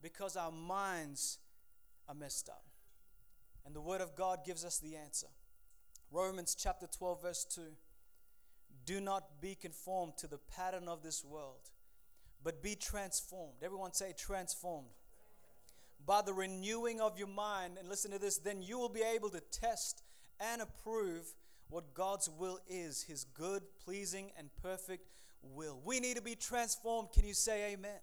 because 0.03 0.37
our 0.37 0.51
minds 0.51 1.39
are 2.09 2.15
messed 2.15 2.49
up. 2.49 2.65
And 3.65 3.75
the 3.75 3.81
Word 3.81 4.01
of 4.01 4.17
God 4.17 4.41
gives 4.45 4.65
us 4.65 4.79
the 4.79 4.97
answer. 4.97 5.29
Romans 6.11 6.57
chapter 6.59 6.87
12, 6.87 7.23
verse 7.23 7.45
2 7.55 7.63
Do 8.85 9.01
not 9.01 9.41
be 9.41 9.55
conformed 9.55 10.15
to 10.19 10.27
the 10.27 10.39
pattern 10.39 10.89
of 10.89 11.03
this 11.03 11.25
world, 11.25 11.71
but 12.43 12.63
be 12.63 12.75
transformed. 12.75 13.63
Everyone 13.63 13.93
say, 13.93 14.13
transformed. 14.19 14.89
By 16.11 16.23
the 16.23 16.33
renewing 16.33 17.01
of 17.01 17.17
your 17.17 17.29
mind, 17.29 17.75
and 17.79 17.89
listen 17.89 18.11
to 18.11 18.19
this, 18.19 18.37
then 18.39 18.63
you 18.63 18.81
will 18.81 18.89
be 18.89 19.05
able 19.15 19.31
to 19.31 19.39
test 19.53 20.03
and 20.41 20.61
approve 20.61 21.33
what 21.69 21.95
God's 21.95 22.29
will 22.29 22.59
is 22.67 23.05
His 23.05 23.23
good, 23.23 23.63
pleasing, 23.85 24.33
and 24.37 24.51
perfect 24.61 25.07
will. 25.41 25.81
We 25.85 26.01
need 26.01 26.17
to 26.17 26.23
be 26.23 26.35
transformed. 26.35 27.11
Can 27.13 27.29
you 27.29 27.33
say 27.33 27.75
amen? 27.75 28.01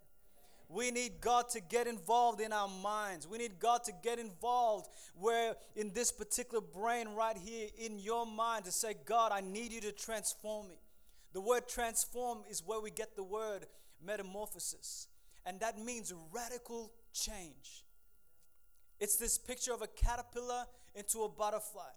We 0.70 0.90
need 0.90 1.20
God 1.20 1.50
to 1.50 1.60
get 1.60 1.86
involved 1.86 2.40
in 2.40 2.54
our 2.54 2.70
minds. 2.70 3.28
We 3.28 3.40
need 3.40 3.60
God 3.60 3.84
to 3.84 3.92
get 4.02 4.20
involved 4.20 4.88
where 5.14 5.58
in 5.76 5.92
this 5.94 6.10
particular 6.10 6.62
brain 6.62 7.10
right 7.10 7.36
here 7.38 7.68
in 7.78 8.00
your 8.00 8.26
mind 8.26 8.64
to 8.64 8.72
say, 8.72 8.96
God, 9.06 9.34
I 9.34 9.42
need 9.42 9.74
you 9.74 9.82
to 9.82 9.92
transform 9.92 10.70
me. 10.70 10.80
The 11.34 11.42
word 11.42 11.68
transform 11.68 12.46
is 12.50 12.64
where 12.66 12.80
we 12.80 12.90
get 12.90 13.18
the 13.18 13.24
word 13.24 13.66
metamorphosis. 14.02 15.10
And 15.46 15.60
that 15.60 15.78
means 15.78 16.14
radical 16.32 16.94
change. 17.12 17.84
It's 19.00 19.16
this 19.16 19.38
picture 19.38 19.74
of 19.74 19.82
a 19.82 19.88
caterpillar 19.88 20.66
into 20.96 21.24
a 21.24 21.30
butterfly. 21.30 21.90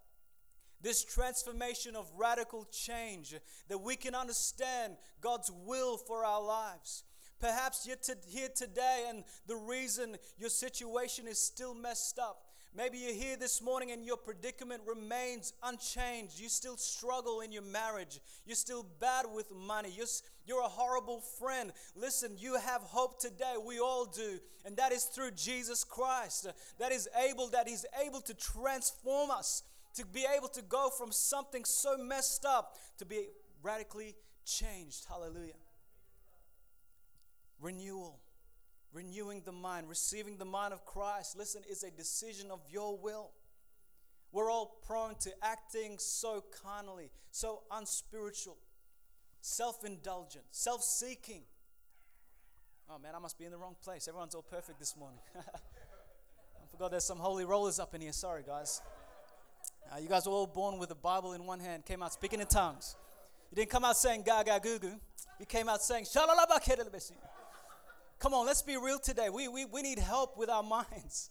This 0.82 1.04
transformation 1.04 1.94
of 1.94 2.10
radical 2.16 2.66
change 2.70 3.34
that 3.68 3.78
we 3.78 3.96
can 3.96 4.14
understand 4.14 4.96
God's 5.20 5.50
will 5.66 5.96
for 5.98 6.24
our 6.24 6.42
lives. 6.42 7.04
Perhaps 7.38 7.86
you're 7.86 7.96
here 8.28 8.48
today 8.54 9.06
and 9.08 9.24
the 9.46 9.56
reason 9.56 10.16
your 10.38 10.50
situation 10.50 11.26
is 11.26 11.38
still 11.40 11.74
messed 11.74 12.18
up. 12.18 12.49
Maybe 12.76 12.98
you're 12.98 13.14
here 13.14 13.36
this 13.36 13.60
morning 13.60 13.90
and 13.90 14.04
your 14.04 14.16
predicament 14.16 14.82
remains 14.86 15.52
unchanged. 15.62 16.38
You 16.38 16.48
still 16.48 16.76
struggle 16.76 17.40
in 17.40 17.50
your 17.50 17.62
marriage. 17.62 18.20
You're 18.46 18.54
still 18.54 18.86
bad 19.00 19.26
with 19.34 19.52
money. 19.52 19.90
You're, 19.96 20.06
you're 20.46 20.62
a 20.62 20.68
horrible 20.68 21.20
friend. 21.20 21.72
Listen, 21.96 22.36
you 22.38 22.56
have 22.58 22.82
hope 22.82 23.20
today. 23.20 23.54
We 23.64 23.80
all 23.80 24.04
do. 24.04 24.38
And 24.64 24.76
that 24.76 24.92
is 24.92 25.04
through 25.04 25.32
Jesus 25.32 25.82
Christ. 25.82 26.46
Uh, 26.46 26.52
that 26.78 26.92
is 26.92 27.08
able, 27.28 27.48
that 27.48 27.68
He's 27.68 27.84
able 28.04 28.20
to 28.20 28.34
transform 28.34 29.32
us, 29.32 29.64
to 29.94 30.06
be 30.06 30.24
able 30.36 30.48
to 30.48 30.62
go 30.62 30.90
from 30.90 31.10
something 31.10 31.64
so 31.64 31.98
messed 31.98 32.44
up 32.44 32.76
to 32.98 33.04
be 33.04 33.26
radically 33.62 34.14
changed. 34.44 35.06
Hallelujah 35.08 35.54
renewal, 37.60 38.20
renewing 38.92 39.42
the 39.44 39.52
mind, 39.52 39.88
receiving 39.88 40.36
the 40.36 40.44
mind 40.44 40.72
of 40.72 40.84
Christ. 40.84 41.36
Listen, 41.36 41.62
is 41.68 41.82
a 41.82 41.90
decision 41.90 42.50
of 42.50 42.60
your 42.70 42.96
will. 42.96 43.30
We're 44.32 44.50
all 44.50 44.78
prone 44.86 45.16
to 45.20 45.30
acting 45.42 45.96
so 45.98 46.44
carnally, 46.62 47.10
so 47.30 47.62
unspiritual, 47.70 48.56
self 49.40 49.84
indulgent, 49.84 50.44
self 50.50 50.82
seeking. 50.82 51.42
Oh 52.88 52.98
man, 52.98 53.14
I 53.14 53.18
must 53.18 53.38
be 53.38 53.44
in 53.44 53.50
the 53.50 53.58
wrong 53.58 53.76
place. 53.82 54.08
Everyone's 54.08 54.34
all 54.34 54.42
perfect 54.42 54.78
this 54.78 54.96
morning. 54.96 55.20
I 55.36 56.66
forgot 56.70 56.90
there's 56.90 57.04
some 57.04 57.18
holy 57.18 57.44
rollers 57.44 57.78
up 57.78 57.94
in 57.94 58.00
here. 58.00 58.12
Sorry, 58.12 58.42
guys. 58.46 58.80
Uh, 59.92 59.98
you 59.98 60.08
guys 60.08 60.26
were 60.26 60.32
all 60.32 60.46
born 60.46 60.78
with 60.78 60.90
a 60.92 60.96
Bible 60.96 61.32
in 61.32 61.44
one 61.44 61.58
hand, 61.58 61.84
came 61.84 62.02
out 62.02 62.12
speaking 62.12 62.40
in 62.40 62.46
tongues. 62.46 62.94
You 63.50 63.56
didn't 63.56 63.70
come 63.70 63.84
out 63.84 63.96
saying 63.96 64.22
gaga 64.22 64.60
goo 64.62 64.78
goo. 64.78 65.00
You 65.40 65.46
came 65.46 65.68
out 65.68 65.82
saying 65.82 66.04
shalalaba 66.04 66.62
Come 68.20 68.34
on, 68.34 68.44
let's 68.44 68.60
be 68.60 68.76
real 68.76 68.98
today. 68.98 69.30
We, 69.30 69.48
we, 69.48 69.64
we 69.64 69.80
need 69.80 69.98
help 69.98 70.36
with 70.36 70.50
our 70.50 70.62
minds. 70.92 71.30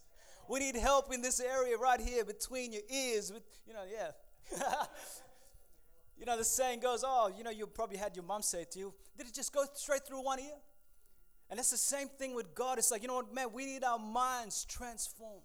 We 0.50 0.60
need 0.60 0.76
help 0.76 1.14
in 1.14 1.22
this 1.22 1.40
area 1.40 1.78
right 1.78 2.02
here 2.02 2.26
between 2.26 2.74
your 2.74 2.82
ears. 2.90 3.32
With, 3.32 3.44
you 3.68 3.74
know, 3.74 3.84
yeah. 3.90 4.10
you 6.20 6.26
know, 6.26 6.36
the 6.36 6.44
saying 6.44 6.80
goes, 6.80 7.04
oh, 7.06 7.32
you 7.38 7.44
know, 7.44 7.52
you 7.52 7.68
probably 7.68 7.98
had 7.98 8.16
your 8.16 8.26
mom 8.26 8.42
say 8.42 8.66
to 8.72 8.80
you, 8.80 8.94
did 9.16 9.28
it 9.28 9.36
just 9.36 9.54
go 9.54 9.66
straight 9.76 10.08
through 10.08 10.24
one 10.24 10.40
ear? 10.40 10.58
And 11.52 11.60
that's 11.60 11.70
the 11.70 11.78
same 11.78 12.08
thing 12.08 12.34
with 12.34 12.56
God. 12.56 12.80
It's 12.80 12.90
like, 12.90 13.04
you 13.04 13.08
know 13.08 13.16
what, 13.16 13.34
man, 13.34 13.54
we 13.54 13.68
need 13.68 13.84
our 13.84 14.00
minds 14.00 14.66
transformed. 14.66 15.44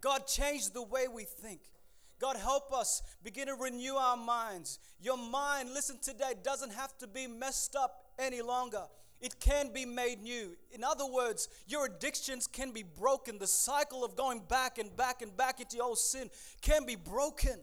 God 0.00 0.26
changed 0.26 0.72
the 0.72 0.82
way 0.82 1.08
we 1.08 1.24
think. 1.24 1.60
God, 2.18 2.36
help 2.38 2.72
us 2.72 3.02
begin 3.22 3.48
to 3.48 3.54
renew 3.54 3.96
our 3.96 4.16
minds. 4.16 4.78
Your 4.98 5.18
mind, 5.18 5.74
listen 5.74 5.98
today, 6.02 6.32
doesn't 6.42 6.72
have 6.72 6.96
to 6.98 7.06
be 7.06 7.26
messed 7.26 7.76
up 7.76 8.04
any 8.18 8.40
longer 8.40 8.84
it 9.20 9.40
can 9.40 9.72
be 9.72 9.86
made 9.86 10.22
new. 10.22 10.56
In 10.72 10.84
other 10.84 11.06
words, 11.06 11.48
your 11.66 11.86
addictions 11.86 12.46
can 12.46 12.72
be 12.72 12.82
broken. 12.82 13.38
The 13.38 13.46
cycle 13.46 14.04
of 14.04 14.16
going 14.16 14.42
back 14.48 14.78
and 14.78 14.94
back 14.96 15.22
and 15.22 15.34
back 15.36 15.60
into 15.60 15.82
old 15.82 15.98
sin 15.98 16.30
can 16.60 16.84
be 16.84 16.96
broken 16.96 17.58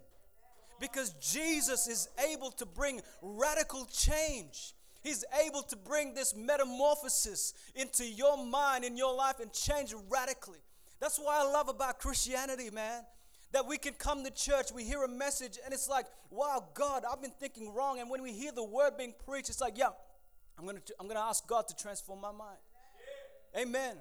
because 0.80 1.14
Jesus 1.22 1.88
is 1.88 2.10
able 2.32 2.52
to 2.52 2.66
bring 2.66 3.02
radical 3.22 3.86
change. 3.86 4.74
He's 5.04 5.24
able 5.46 5.62
to 5.64 5.76
bring 5.76 6.14
this 6.14 6.36
metamorphosis 6.36 7.54
into 7.76 8.06
your 8.06 8.44
mind, 8.44 8.84
in 8.84 8.98
your 8.98 9.16
life, 9.16 9.40
and 9.40 9.52
change 9.52 9.94
radically. 10.10 10.60
That's 11.00 11.18
why 11.18 11.40
I 11.40 11.44
love 11.44 11.70
about 11.70 12.00
Christianity, 12.00 12.70
man. 12.70 13.04
That 13.52 13.68
we 13.68 13.78
can 13.78 13.94
come 13.94 14.24
to 14.24 14.32
church, 14.32 14.72
we 14.74 14.84
hear 14.84 15.04
a 15.04 15.10
message, 15.10 15.60
and 15.66 15.74
it's 15.74 15.90
like, 15.90 16.06
wow, 16.30 16.70
God, 16.74 17.04
I've 17.12 17.22
been 17.22 17.34
thinking 17.40 17.74
wrong. 17.74 18.00
And 18.00 18.10
when 18.10 18.22
we 18.22 18.32
hear 18.32 18.52
the 18.52 18.64
word 18.64 18.92
being 18.98 19.14
preached, 19.28 19.50
it's 19.50 19.60
like, 19.60 19.78
yeah, 19.78 19.90
I'm 20.58 20.66
going 20.66 20.78
to, 20.78 20.96
I'm 21.00 21.08
going 21.08 21.18
to 21.18 21.24
ask 21.24 21.48
God 21.48 21.68
to 21.68 21.76
transform 21.76 22.22
my 22.22 22.32
mind. 22.32 22.58
Yeah. 23.56 23.62
Amen. 23.64 23.96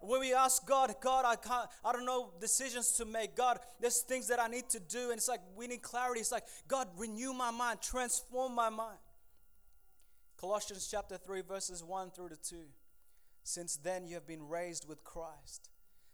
When 0.00 0.20
we 0.20 0.34
ask 0.34 0.66
God, 0.66 0.94
God, 1.00 1.24
I 1.24 1.36
can't, 1.36 1.68
I 1.84 1.92
don't 1.92 2.04
know 2.04 2.32
decisions 2.40 2.92
to 2.92 3.04
make. 3.04 3.34
God, 3.34 3.58
there's 3.80 4.00
things 4.00 4.28
that 4.28 4.40
I 4.40 4.48
need 4.48 4.68
to 4.70 4.80
do. 4.80 5.10
And 5.10 5.14
it's 5.14 5.28
like 5.28 5.40
we 5.56 5.66
need 5.66 5.82
clarity. 5.82 6.20
It's 6.20 6.32
like, 6.32 6.44
God, 6.68 6.88
renew 6.96 7.32
my 7.32 7.50
mind, 7.50 7.80
transform 7.80 8.54
my 8.54 8.68
mind. 8.68 8.98
Colossians 10.38 10.88
chapter 10.90 11.16
3, 11.16 11.40
verses 11.40 11.82
1 11.82 12.10
through 12.10 12.28
to 12.30 12.36
2. 12.36 12.56
Since 13.44 13.76
then 13.76 14.06
you 14.06 14.14
have 14.14 14.26
been 14.26 14.46
raised 14.46 14.86
with 14.86 15.04
Christ. 15.04 15.70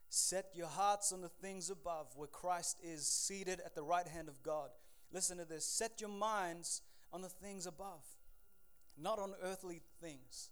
Set 0.09 0.47
your 0.55 0.67
hearts 0.67 1.13
on 1.13 1.21
the 1.21 1.29
things 1.29 1.71
above, 1.71 2.09
where 2.17 2.29
Christ 2.29 2.79
is 2.83 3.07
seated 3.07 3.61
at 3.65 3.75
the 3.75 3.83
right 3.83 4.07
hand 4.07 4.29
of 4.29 4.43
God. 4.43 4.71
Listen 5.13 5.39
to 5.39 5.45
this. 5.45 5.65
Set 5.65 6.01
your 6.01 6.11
minds 6.11 6.83
on 7.13 7.23
the 7.23 7.29
things 7.29 7.67
above 7.67 8.05
not 9.01 9.19
on 9.19 9.33
earthly 9.43 9.81
things. 10.01 10.51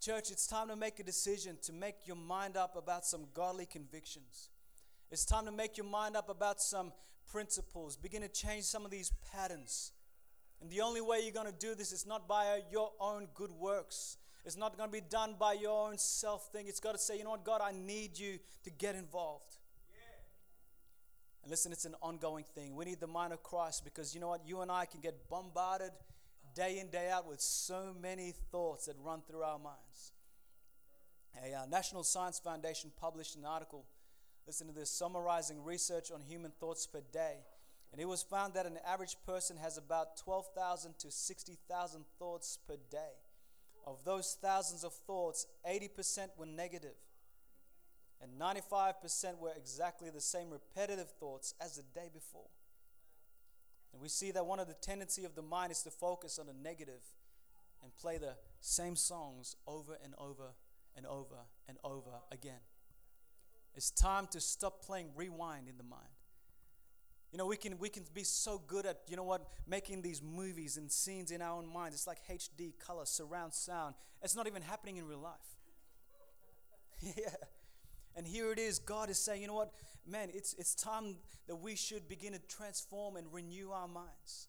Church, 0.00 0.30
it's 0.30 0.46
time 0.46 0.68
to 0.68 0.76
make 0.76 1.00
a 1.00 1.02
decision 1.02 1.56
to 1.62 1.72
make 1.72 2.06
your 2.06 2.16
mind 2.16 2.56
up 2.56 2.76
about 2.76 3.04
some 3.04 3.26
godly 3.34 3.66
convictions. 3.66 4.50
It's 5.10 5.24
time 5.24 5.46
to 5.46 5.52
make 5.52 5.76
your 5.76 5.86
mind 5.86 6.16
up 6.16 6.28
about 6.28 6.60
some 6.60 6.92
principles. 7.30 7.96
Begin 7.96 8.22
to 8.22 8.28
change 8.28 8.64
some 8.64 8.84
of 8.84 8.90
these 8.90 9.12
patterns. 9.32 9.92
And 10.60 10.70
the 10.70 10.80
only 10.80 11.00
way 11.00 11.20
you're 11.22 11.32
going 11.32 11.52
to 11.52 11.58
do 11.58 11.74
this 11.74 11.92
is 11.92 12.06
not 12.06 12.28
by 12.28 12.46
uh, 12.46 12.56
your 12.70 12.90
own 13.00 13.28
good 13.34 13.50
works. 13.50 14.18
It's 14.44 14.56
not 14.56 14.76
going 14.76 14.88
to 14.88 14.92
be 14.92 15.00
done 15.00 15.34
by 15.38 15.54
your 15.54 15.88
own 15.88 15.98
self 15.98 16.50
thing. 16.52 16.66
It's 16.68 16.80
got 16.80 16.92
to 16.92 16.98
say, 16.98 17.18
you 17.18 17.24
know 17.24 17.30
what, 17.30 17.44
God, 17.44 17.60
I 17.62 17.72
need 17.72 18.18
you 18.18 18.38
to 18.64 18.70
get 18.70 18.94
involved. 18.94 19.56
Yeah. 19.92 20.00
And 21.42 21.50
listen, 21.50 21.72
it's 21.72 21.84
an 21.84 21.94
ongoing 22.02 22.44
thing. 22.54 22.74
We 22.76 22.84
need 22.84 23.00
the 23.00 23.06
mind 23.06 23.32
of 23.32 23.42
Christ 23.42 23.84
because 23.84 24.14
you 24.14 24.20
know 24.20 24.28
what? 24.28 24.42
You 24.46 24.60
and 24.60 24.70
I 24.70 24.84
can 24.86 25.00
get 25.00 25.28
bombarded 25.28 25.92
day 26.54 26.78
in, 26.78 26.88
day 26.88 27.10
out 27.10 27.26
with 27.26 27.40
so 27.40 27.94
many 28.00 28.32
thoughts 28.50 28.86
that 28.86 28.96
run 29.02 29.22
through 29.26 29.42
our 29.42 29.58
minds. 29.58 30.12
A 31.44 31.54
uh, 31.54 31.66
National 31.66 32.02
Science 32.02 32.38
Foundation 32.38 32.90
published 33.00 33.36
an 33.36 33.44
article, 33.44 33.84
listen 34.46 34.66
to 34.66 34.72
this, 34.72 34.90
summarizing 34.90 35.62
research 35.62 36.10
on 36.10 36.20
human 36.22 36.50
thoughts 36.58 36.86
per 36.86 37.00
day. 37.12 37.36
And 37.92 38.00
it 38.00 38.08
was 38.08 38.22
found 38.22 38.54
that 38.54 38.66
an 38.66 38.78
average 38.86 39.16
person 39.24 39.56
has 39.56 39.78
about 39.78 40.16
12,000 40.18 40.98
to 40.98 41.10
60,000 41.10 42.04
thoughts 42.18 42.58
per 42.66 42.76
day. 42.90 43.14
Of 43.86 44.04
those 44.04 44.36
thousands 44.42 44.84
of 44.84 44.92
thoughts, 44.92 45.46
80% 45.68 46.28
were 46.36 46.44
negative, 46.44 46.96
and 48.20 48.38
95% 48.38 49.38
were 49.38 49.52
exactly 49.56 50.10
the 50.10 50.20
same 50.20 50.50
repetitive 50.50 51.10
thoughts 51.18 51.54
as 51.60 51.76
the 51.76 51.82
day 51.94 52.10
before. 52.12 52.48
And 53.92 54.02
we 54.02 54.08
see 54.08 54.30
that 54.32 54.46
one 54.46 54.60
of 54.60 54.68
the 54.68 54.74
tendency 54.74 55.24
of 55.24 55.34
the 55.34 55.42
mind 55.42 55.72
is 55.72 55.82
to 55.82 55.90
focus 55.90 56.38
on 56.38 56.46
the 56.46 56.52
negative 56.52 57.02
and 57.82 57.94
play 57.96 58.18
the 58.18 58.34
same 58.60 58.96
songs 58.96 59.56
over 59.66 59.96
and 60.04 60.14
over 60.18 60.54
and 60.96 61.06
over 61.06 61.36
and 61.68 61.78
over 61.84 62.10
again. 62.30 62.60
It's 63.74 63.90
time 63.90 64.26
to 64.32 64.40
stop 64.40 64.84
playing 64.84 65.10
rewind 65.14 65.68
in 65.68 65.76
the 65.78 65.84
mind. 65.84 66.02
You 67.30 67.38
know, 67.38 67.46
we 67.46 67.56
can 67.56 67.78
we 67.78 67.90
can 67.90 68.04
be 68.14 68.24
so 68.24 68.60
good 68.66 68.86
at, 68.86 69.00
you 69.06 69.16
know 69.16 69.22
what, 69.22 69.46
making 69.66 70.02
these 70.02 70.22
movies 70.22 70.76
and 70.78 70.90
scenes 70.90 71.30
in 71.30 71.42
our 71.42 71.56
own 71.58 71.70
minds. 71.70 71.94
It's 71.94 72.06
like 72.06 72.18
HD, 72.26 72.72
color, 72.78 73.04
surround 73.04 73.52
sound. 73.52 73.94
It's 74.22 74.34
not 74.34 74.46
even 74.46 74.62
happening 74.62 74.96
in 74.96 75.06
real 75.06 75.20
life. 75.20 75.58
yeah. 77.16 77.34
And 78.18 78.26
here 78.26 78.50
it 78.50 78.58
is, 78.58 78.80
God 78.80 79.10
is 79.10 79.18
saying, 79.18 79.42
you 79.42 79.46
know 79.46 79.54
what, 79.54 79.70
man, 80.04 80.28
it's, 80.34 80.52
it's 80.58 80.74
time 80.74 81.18
that 81.46 81.54
we 81.54 81.76
should 81.76 82.08
begin 82.08 82.32
to 82.32 82.40
transform 82.40 83.14
and 83.14 83.32
renew 83.32 83.70
our 83.70 83.86
minds. 83.86 84.48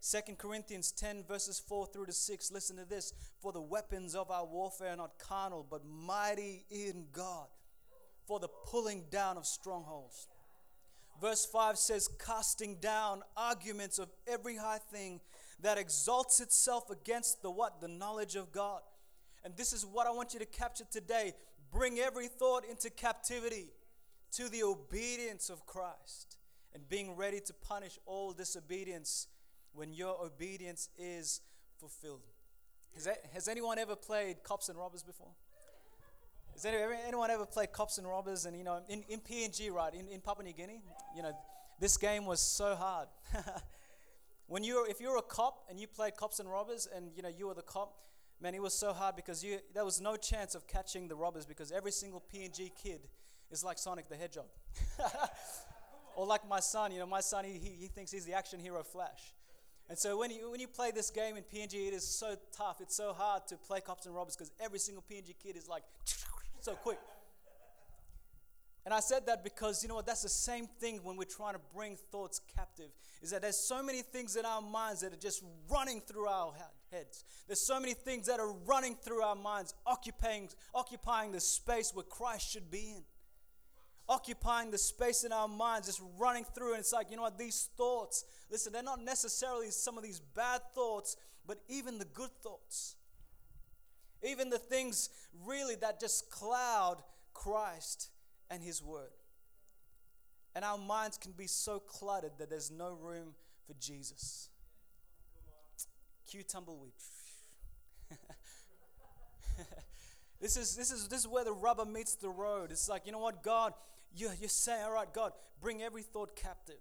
Second 0.00 0.36
Corinthians 0.36 0.92
10, 0.92 1.24
verses 1.26 1.58
4 1.66 1.86
through 1.86 2.06
to 2.06 2.12
6. 2.12 2.52
Listen 2.52 2.76
to 2.76 2.84
this. 2.84 3.14
For 3.40 3.52
the 3.52 3.60
weapons 3.62 4.14
of 4.14 4.30
our 4.30 4.44
warfare 4.44 4.92
are 4.92 4.96
not 4.96 5.18
carnal, 5.18 5.66
but 5.68 5.80
mighty 5.86 6.66
in 6.70 7.06
God 7.10 7.46
for 8.26 8.38
the 8.38 8.48
pulling 8.66 9.04
down 9.10 9.38
of 9.38 9.46
strongholds. 9.46 10.28
Verse 11.22 11.46
5 11.46 11.78
says, 11.78 12.06
casting 12.22 12.76
down 12.76 13.22
arguments 13.34 13.98
of 13.98 14.10
every 14.26 14.56
high 14.56 14.78
thing 14.92 15.20
that 15.62 15.78
exalts 15.78 16.40
itself 16.40 16.90
against 16.90 17.40
the 17.40 17.50
what? 17.50 17.80
The 17.80 17.88
knowledge 17.88 18.36
of 18.36 18.52
God. 18.52 18.82
And 19.42 19.56
this 19.56 19.72
is 19.72 19.86
what 19.86 20.06
I 20.06 20.10
want 20.10 20.34
you 20.34 20.40
to 20.40 20.46
capture 20.46 20.84
today. 20.90 21.32
Bring 21.72 21.98
every 21.98 22.28
thought 22.28 22.64
into 22.64 22.90
captivity 22.90 23.72
to 24.32 24.48
the 24.48 24.62
obedience 24.62 25.50
of 25.50 25.66
Christ 25.66 26.36
and 26.74 26.88
being 26.88 27.16
ready 27.16 27.40
to 27.40 27.52
punish 27.52 27.98
all 28.06 28.32
disobedience 28.32 29.28
when 29.72 29.92
your 29.92 30.16
obedience 30.24 30.88
is 30.98 31.40
fulfilled. 31.78 32.22
Has, 32.94 33.04
that, 33.04 33.18
has 33.32 33.48
anyone 33.48 33.78
ever 33.78 33.96
played 33.96 34.42
cops 34.42 34.68
and 34.68 34.78
robbers 34.78 35.02
before? 35.02 35.30
Has 36.52 36.64
anyone, 36.64 37.30
ever 37.30 37.46
played 37.46 37.72
cops 37.72 37.98
and 37.98 38.06
robbers? 38.06 38.44
And 38.44 38.56
you 38.56 38.64
know, 38.64 38.80
in, 38.88 39.02
in 39.08 39.20
PNG, 39.20 39.72
right, 39.72 39.94
in, 39.94 40.08
in 40.08 40.20
Papua 40.20 40.44
New 40.44 40.52
Guinea, 40.52 40.82
you 41.16 41.22
know, 41.22 41.32
this 41.78 41.96
game 41.96 42.26
was 42.26 42.40
so 42.40 42.74
hard. 42.74 43.08
when 44.46 44.62
you're, 44.62 44.86
if 44.88 45.00
you're 45.00 45.16
a 45.16 45.22
cop 45.22 45.64
and 45.70 45.80
you 45.80 45.86
played 45.86 46.16
cops 46.16 46.38
and 46.38 46.50
robbers, 46.50 46.86
and 46.94 47.10
you 47.16 47.22
know 47.22 47.30
you 47.30 47.46
were 47.46 47.54
the 47.54 47.62
cop, 47.62 47.94
man, 48.40 48.54
it 48.54 48.62
was 48.62 48.74
so 48.74 48.92
hard 48.92 49.16
because 49.16 49.44
you 49.44 49.58
there 49.74 49.84
was 49.84 50.00
no 50.00 50.16
chance 50.16 50.54
of 50.54 50.66
catching 50.66 51.08
the 51.08 51.14
robbers 51.14 51.46
because 51.46 51.72
every 51.72 51.92
single 51.92 52.22
PNG 52.32 52.70
kid 52.82 53.00
is 53.50 53.64
like 53.64 53.78
Sonic 53.78 54.08
the 54.08 54.16
Hedgehog. 54.16 54.46
or 56.16 56.26
like 56.26 56.46
my 56.48 56.60
son, 56.60 56.92
you 56.92 56.98
know, 56.98 57.06
my 57.06 57.20
son, 57.20 57.44
he, 57.44 57.58
he, 57.58 57.86
thinks 57.86 58.10
he's 58.10 58.24
the 58.24 58.34
action 58.34 58.60
hero 58.60 58.82
Flash. 58.82 59.34
And 59.88 59.98
so 59.98 60.18
when 60.18 60.30
you, 60.30 60.50
when 60.50 60.60
you 60.60 60.68
play 60.68 60.92
this 60.92 61.10
game 61.10 61.36
in 61.36 61.42
PNG, 61.42 61.88
it 61.88 61.94
is 61.94 62.06
so 62.06 62.36
tough. 62.56 62.80
It's 62.80 62.96
so 62.96 63.12
hard 63.12 63.46
to 63.48 63.56
play 63.56 63.80
cops 63.80 64.06
and 64.06 64.14
robbers 64.14 64.36
because 64.36 64.52
every 64.62 64.78
single 64.78 65.04
PNG 65.10 65.34
kid 65.42 65.56
is 65.56 65.66
like 65.66 65.82
so 66.60 66.74
quick. 66.74 66.98
And 68.84 68.94
I 68.94 69.00
said 69.00 69.26
that 69.26 69.44
because, 69.44 69.82
you 69.82 69.88
know 69.88 69.96
what, 69.96 70.06
that's 70.06 70.22
the 70.22 70.28
same 70.28 70.66
thing 70.66 71.00
when 71.02 71.16
we're 71.16 71.24
trying 71.24 71.54
to 71.54 71.60
bring 71.74 71.96
thoughts 72.12 72.40
captive. 72.56 72.90
Is 73.20 73.30
that 73.30 73.42
there's 73.42 73.58
so 73.58 73.82
many 73.82 74.02
things 74.02 74.36
in 74.36 74.44
our 74.46 74.62
minds 74.62 75.00
that 75.02 75.12
are 75.12 75.16
just 75.16 75.42
running 75.70 76.00
through 76.00 76.28
our 76.28 76.52
heads. 76.90 77.24
There's 77.46 77.60
so 77.60 77.80
many 77.80 77.94
things 77.94 78.26
that 78.26 78.40
are 78.40 78.52
running 78.66 78.96
through 78.96 79.22
our 79.22 79.36
minds, 79.36 79.74
occupying, 79.86 80.48
occupying 80.74 81.32
the 81.32 81.40
space 81.40 81.92
where 81.94 82.04
Christ 82.04 82.50
should 82.50 82.70
be 82.70 82.94
in 82.96 83.02
occupying 84.10 84.72
the 84.72 84.76
space 84.78 85.22
in 85.22 85.32
our 85.32 85.46
minds, 85.46 85.86
just 85.86 86.02
running 86.18 86.44
through. 86.44 86.72
And 86.72 86.80
it's 86.80 86.92
like, 86.92 87.10
you 87.10 87.16
know 87.16 87.22
what, 87.22 87.38
these 87.38 87.68
thoughts, 87.76 88.24
listen, 88.50 88.72
they're 88.72 88.82
not 88.82 89.02
necessarily 89.02 89.70
some 89.70 89.96
of 89.96 90.02
these 90.02 90.18
bad 90.18 90.60
thoughts, 90.74 91.16
but 91.46 91.58
even 91.68 91.98
the 91.98 92.04
good 92.06 92.32
thoughts. 92.42 92.96
Even 94.22 94.50
the 94.50 94.58
things 94.58 95.08
really 95.46 95.76
that 95.76 96.00
just 96.00 96.28
cloud 96.28 96.96
Christ 97.32 98.10
and 98.50 98.62
His 98.62 98.82
Word. 98.82 99.12
And 100.56 100.64
our 100.64 100.76
minds 100.76 101.16
can 101.16 101.32
be 101.32 101.46
so 101.46 101.78
cluttered 101.78 102.32
that 102.38 102.50
there's 102.50 102.70
no 102.70 102.90
room 103.00 103.34
for 103.66 103.74
Jesus. 103.80 104.49
Cue 106.30 106.44
tumbleweed. 106.44 106.92
this 110.40 110.56
is 110.56 110.76
this 110.76 110.92
is 110.92 111.08
this 111.08 111.20
is 111.20 111.26
where 111.26 111.42
the 111.42 111.52
rubber 111.52 111.84
meets 111.84 112.14
the 112.14 112.28
road. 112.28 112.70
It's 112.70 112.88
like, 112.88 113.04
you 113.04 113.10
know 113.10 113.18
what, 113.18 113.42
God, 113.42 113.74
you, 114.14 114.30
you 114.40 114.46
say, 114.46 114.80
all 114.82 114.92
right, 114.92 115.12
God, 115.12 115.32
bring 115.60 115.82
every 115.82 116.02
thought 116.02 116.36
captive. 116.36 116.78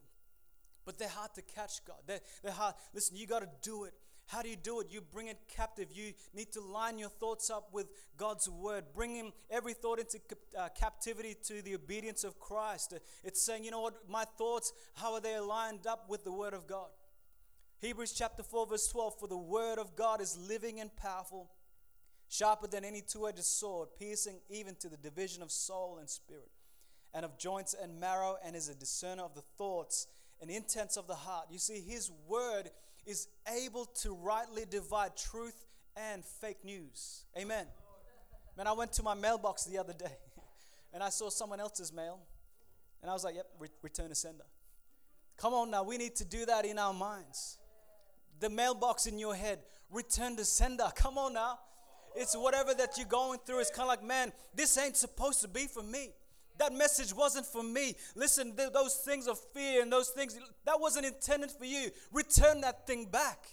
But 0.86 1.00
they're 1.00 1.10
hard 1.10 1.34
to 1.34 1.42
catch, 1.42 1.84
God. 1.84 1.98
They're, 2.06 2.20
they're 2.44 2.52
hard. 2.52 2.76
Listen, 2.94 3.18
you 3.18 3.26
got 3.26 3.40
to 3.40 3.50
do 3.64 3.86
it. 3.86 3.94
How 4.28 4.44
do 4.44 4.50
you 4.50 4.56
do 4.56 4.82
it? 4.82 4.88
You 4.92 5.02
bring 5.02 5.28
it 5.28 5.40
captive. 5.48 5.88
You 5.92 6.14
need 6.36 6.52
to 6.52 6.62
line 6.62 7.00
your 7.00 7.10
thoughts 7.10 7.50
up 7.50 7.70
with 7.74 7.88
God's 8.18 8.48
word. 8.48 8.86
Bring 8.94 9.16
him 9.16 9.32
every 9.50 9.74
thought 9.74 9.98
into 9.98 10.20
uh, 10.58 10.70
captivity 10.80 11.36
to 11.48 11.64
the 11.64 11.74
obedience 11.74 12.24
of 12.24 12.40
Christ. 12.40 12.94
It's 13.24 13.44
saying, 13.44 13.64
you 13.64 13.72
know 13.72 13.82
what? 13.82 14.08
My 14.08 14.26
thoughts, 14.38 14.72
how 14.94 15.16
are 15.16 15.22
they 15.22 15.40
lined 15.40 15.88
up 15.88 16.08
with 16.08 16.24
the 16.24 16.32
word 16.32 16.54
of 16.54 16.68
God? 16.68 16.90
Hebrews 17.82 18.12
chapter 18.12 18.44
4, 18.44 18.68
verse 18.68 18.88
12 18.90 19.20
For 19.20 19.28
the 19.28 19.38
word 19.38 19.80
of 19.80 19.96
God 19.96 20.20
is 20.22 20.38
living 20.38 20.82
and 20.82 20.94
powerful, 20.98 21.50
sharper 22.28 22.68
than 22.68 22.84
any 22.84 23.02
two 23.02 23.28
edged 23.28 23.44
sword, 23.44 23.90
piercing 23.98 24.40
even 24.50 24.76
to 24.76 24.90
the 24.90 24.98
division 24.98 25.42
of 25.42 25.50
soul 25.50 25.98
and 26.00 26.10
spirit 26.10 26.52
and 27.14 27.24
of 27.24 27.38
joints 27.38 27.74
and 27.82 28.00
marrow, 28.00 28.38
and 28.46 28.56
is 28.56 28.68
a 28.68 28.76
discerner 28.76 29.24
of 29.24 29.34
the 29.34 29.44
thoughts 29.58 30.08
and 30.42 30.52
intents 30.52 30.98
of 30.98 31.08
the 31.08 31.16
heart. 31.16 31.48
You 31.50 31.58
see, 31.58 31.80
his 31.80 32.12
word 32.28 32.70
is 33.06 33.30
able 33.64 33.86
to 33.86 34.14
rightly 34.14 34.66
divide 34.70 35.16
truth 35.16 35.66
and 35.96 36.24
fake 36.24 36.64
news. 36.66 37.24
Amen. 37.38 37.66
Man, 38.58 38.68
I 38.68 38.74
went 38.74 38.92
to 38.94 39.04
my 39.04 39.14
mailbox 39.14 39.64
the 39.64 39.78
other 39.78 39.94
day 39.94 40.18
and 40.94 41.02
I 41.02 41.10
saw 41.10 41.30
someone 41.30 41.62
else's 41.62 41.94
mail, 41.94 42.20
and 43.02 43.10
I 43.10 43.14
was 43.14 43.24
like, 43.24 43.36
yep, 43.36 43.48
re- 43.58 43.70
return 43.82 44.10
to 44.10 44.16
sender. 44.16 44.44
Come 45.38 45.54
on 45.54 45.72
now, 45.72 45.84
we 45.84 45.98
need 45.98 46.18
to 46.18 46.26
do 46.26 46.46
that 46.46 46.66
in 46.66 46.78
our 46.78 46.94
minds. 46.94 47.59
The 48.40 48.50
mailbox 48.50 49.06
in 49.06 49.20
your 49.20 49.36
head, 49.36 49.60
return 49.92 50.36
to 50.38 50.46
sender. 50.46 50.88
Come 50.96 51.18
on 51.18 51.34
now. 51.34 51.60
It's 52.16 52.36
whatever 52.36 52.74
that 52.74 52.98
you're 52.98 53.08
going 53.08 53.40
through. 53.46 53.60
It's 53.60 53.70
kind 53.70 53.84
of 53.84 53.88
like, 53.88 54.04
man, 54.04 54.32
this 54.56 54.78
ain't 54.78 54.98
supposed 54.98 55.42
to 55.42 55.48
be 55.48 55.68
for 55.68 55.84
me. 55.84 56.10
That 56.58 56.74
message 56.74 57.14
wasn't 57.14 57.46
for 57.46 57.64
me. 57.64 57.96
Listen, 58.16 58.56
th- 58.56 58.74
those 58.74 58.96
things 58.96 59.28
of 59.28 59.40
fear 59.54 59.82
and 59.82 59.92
those 59.92 60.10
things, 60.10 60.38
that 60.66 60.80
wasn't 60.80 61.06
intended 61.06 61.52
for 61.52 61.66
you. 61.66 61.90
Return 62.12 62.62
that 62.62 62.86
thing 62.86 63.06
back. 63.06 63.48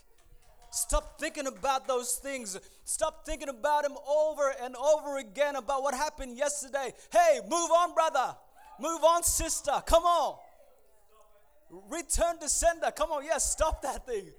Stop 0.71 1.19
thinking 1.21 1.47
about 1.47 1.87
those 1.87 2.17
things. 2.17 2.59
Stop 2.85 3.25
thinking 3.25 3.49
about 3.49 3.85
them 3.85 3.97
over 4.09 4.53
and 4.63 4.75
over 4.75 5.19
again 5.19 5.55
about 5.57 5.83
what 5.83 5.95
happened 5.95 6.37
yesterday. 6.37 6.93
Hey, 7.13 7.41
move 7.49 7.71
on, 7.71 7.95
brother. 7.95 8.37
Move 8.81 9.05
on, 9.05 9.23
sister. 9.23 9.73
Come 9.87 10.03
on. 10.03 10.37
Return 11.89 12.39
to 12.41 12.49
sender. 12.49 12.91
Come 12.91 13.11
on. 13.13 13.25
Yes, 13.25 13.51
stop 13.51 13.83
that 13.83 14.05
thing. 14.05 14.33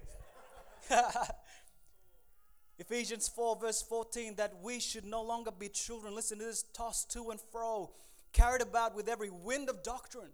Ephesians 2.78 3.28
4, 3.28 3.56
verse 3.60 3.82
14, 3.82 4.36
that 4.36 4.54
we 4.62 4.80
should 4.80 5.04
no 5.04 5.22
longer 5.22 5.50
be 5.50 5.68
children. 5.68 6.14
Listen 6.14 6.38
to 6.38 6.44
this 6.44 6.64
tossed 6.74 7.10
to 7.12 7.30
and 7.30 7.40
fro 7.52 7.90
carried 8.32 8.62
about 8.62 8.94
with 8.94 9.08
every 9.08 9.30
wind 9.30 9.68
of 9.68 9.82
doctrine, 9.82 10.30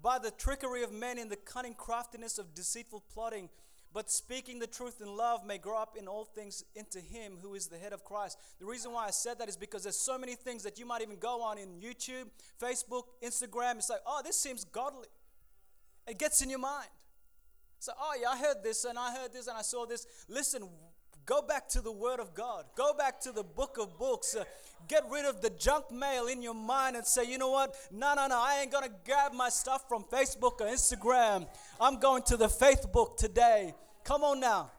by 0.00 0.18
the 0.18 0.30
trickery 0.30 0.82
of 0.82 0.92
men 0.92 1.18
in 1.18 1.28
the 1.28 1.36
cunning 1.36 1.74
craftiness 1.74 2.38
of 2.38 2.54
deceitful 2.54 3.02
plotting, 3.12 3.48
but 3.92 4.10
speaking 4.10 4.58
the 4.58 4.66
truth 4.66 5.00
in 5.00 5.16
love 5.16 5.46
may 5.46 5.56
grow 5.56 5.78
up 5.78 5.96
in 5.96 6.06
all 6.06 6.24
things 6.24 6.64
into 6.74 7.00
Him 7.00 7.38
who 7.40 7.54
is 7.54 7.68
the 7.68 7.78
head 7.78 7.92
of 7.92 8.04
Christ. 8.04 8.38
The 8.58 8.66
reason 8.66 8.92
why 8.92 9.06
I 9.06 9.10
said 9.10 9.38
that 9.38 9.48
is 9.48 9.56
because 9.56 9.84
there's 9.84 10.04
so 10.04 10.18
many 10.18 10.34
things 10.34 10.62
that 10.64 10.78
you 10.78 10.84
might 10.84 11.00
even 11.00 11.16
go 11.16 11.42
on 11.42 11.58
in 11.58 11.80
YouTube, 11.80 12.26
Facebook, 12.60 13.04
Instagram. 13.22 13.76
It's 13.76 13.88
like, 13.88 14.00
oh, 14.06 14.20
this 14.24 14.38
seems 14.38 14.64
godly. 14.64 15.08
It 16.06 16.18
gets 16.18 16.42
in 16.42 16.50
your 16.50 16.58
mind. 16.58 16.88
So, 17.84 17.92
oh, 18.00 18.14
yeah, 18.20 18.28
I 18.28 18.38
heard 18.38 18.62
this 18.62 18.84
and 18.84 18.98
I 18.98 19.14
heard 19.14 19.32
this 19.32 19.46
and 19.46 19.58
I 19.58 19.62
saw 19.62 19.84
this. 19.84 20.06
Listen, 20.28 20.68
Go 21.26 21.40
back 21.40 21.68
to 21.70 21.80
the 21.80 21.92
Word 21.92 22.20
of 22.20 22.34
God. 22.34 22.66
Go 22.76 22.92
back 22.92 23.18
to 23.20 23.32
the 23.32 23.42
book 23.42 23.78
of 23.80 23.98
books. 23.98 24.36
Uh, 24.36 24.44
get 24.88 25.04
rid 25.10 25.24
of 25.24 25.40
the 25.40 25.48
junk 25.50 25.90
mail 25.90 26.26
in 26.26 26.42
your 26.42 26.54
mind 26.54 26.96
and 26.96 27.06
say, 27.06 27.24
you 27.24 27.38
know 27.38 27.50
what? 27.50 27.74
No, 27.90 28.14
no, 28.14 28.26
no. 28.26 28.38
I 28.38 28.60
ain't 28.60 28.70
going 28.70 28.84
to 28.84 28.94
grab 29.06 29.32
my 29.32 29.48
stuff 29.48 29.88
from 29.88 30.04
Facebook 30.04 30.60
or 30.60 30.66
Instagram. 30.66 31.46
I'm 31.80 31.98
going 31.98 32.22
to 32.24 32.36
the 32.36 32.48
faith 32.48 32.92
book 32.92 33.16
today. 33.16 33.74
Come 34.04 34.22
on 34.22 34.40
now. 34.40 34.70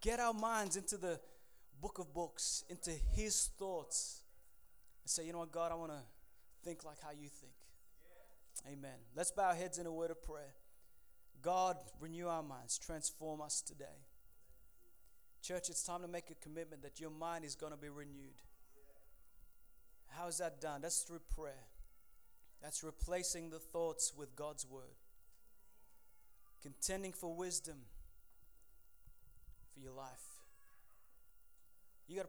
Get 0.00 0.20
our 0.20 0.32
minds 0.32 0.76
into 0.76 0.96
the 0.96 1.20
book 1.82 1.98
of 1.98 2.14
books, 2.14 2.64
into 2.70 2.92
His 3.14 3.50
thoughts. 3.58 4.22
And 5.04 5.10
say, 5.10 5.26
you 5.26 5.32
know 5.32 5.40
what, 5.40 5.52
God, 5.52 5.70
I 5.70 5.74
want 5.74 5.92
to 5.92 6.00
think 6.64 6.82
like 6.82 6.98
how 7.02 7.10
you 7.10 7.28
think. 7.28 7.52
Amen. 8.66 8.96
Let's 9.14 9.32
bow 9.32 9.48
our 9.48 9.54
heads 9.54 9.78
in 9.78 9.84
a 9.84 9.92
word 9.92 10.10
of 10.10 10.22
prayer. 10.22 10.54
God, 11.42 11.76
renew 12.00 12.28
our 12.28 12.42
minds, 12.42 12.78
transform 12.78 13.40
us 13.40 13.60
today. 13.60 13.84
Church, 15.42 15.68
it's 15.68 15.82
time 15.82 16.02
to 16.02 16.08
make 16.08 16.30
a 16.30 16.34
commitment 16.34 16.82
that 16.82 16.98
your 16.98 17.10
mind 17.10 17.44
is 17.44 17.54
going 17.54 17.72
to 17.72 17.78
be 17.78 17.88
renewed. 17.88 18.42
How 20.08 20.28
is 20.28 20.38
that 20.38 20.60
done? 20.60 20.82
That's 20.82 21.02
through 21.02 21.20
prayer. 21.34 21.66
That's 22.62 22.82
replacing 22.82 23.50
the 23.50 23.58
thoughts 23.58 24.12
with 24.16 24.34
God's 24.34 24.66
word. 24.68 24.96
Contending 26.62 27.12
for 27.12 27.34
wisdom 27.34 27.76
for 29.72 29.80
your 29.80 29.92
life. 29.92 30.40
You 32.08 32.16
got 32.16 32.26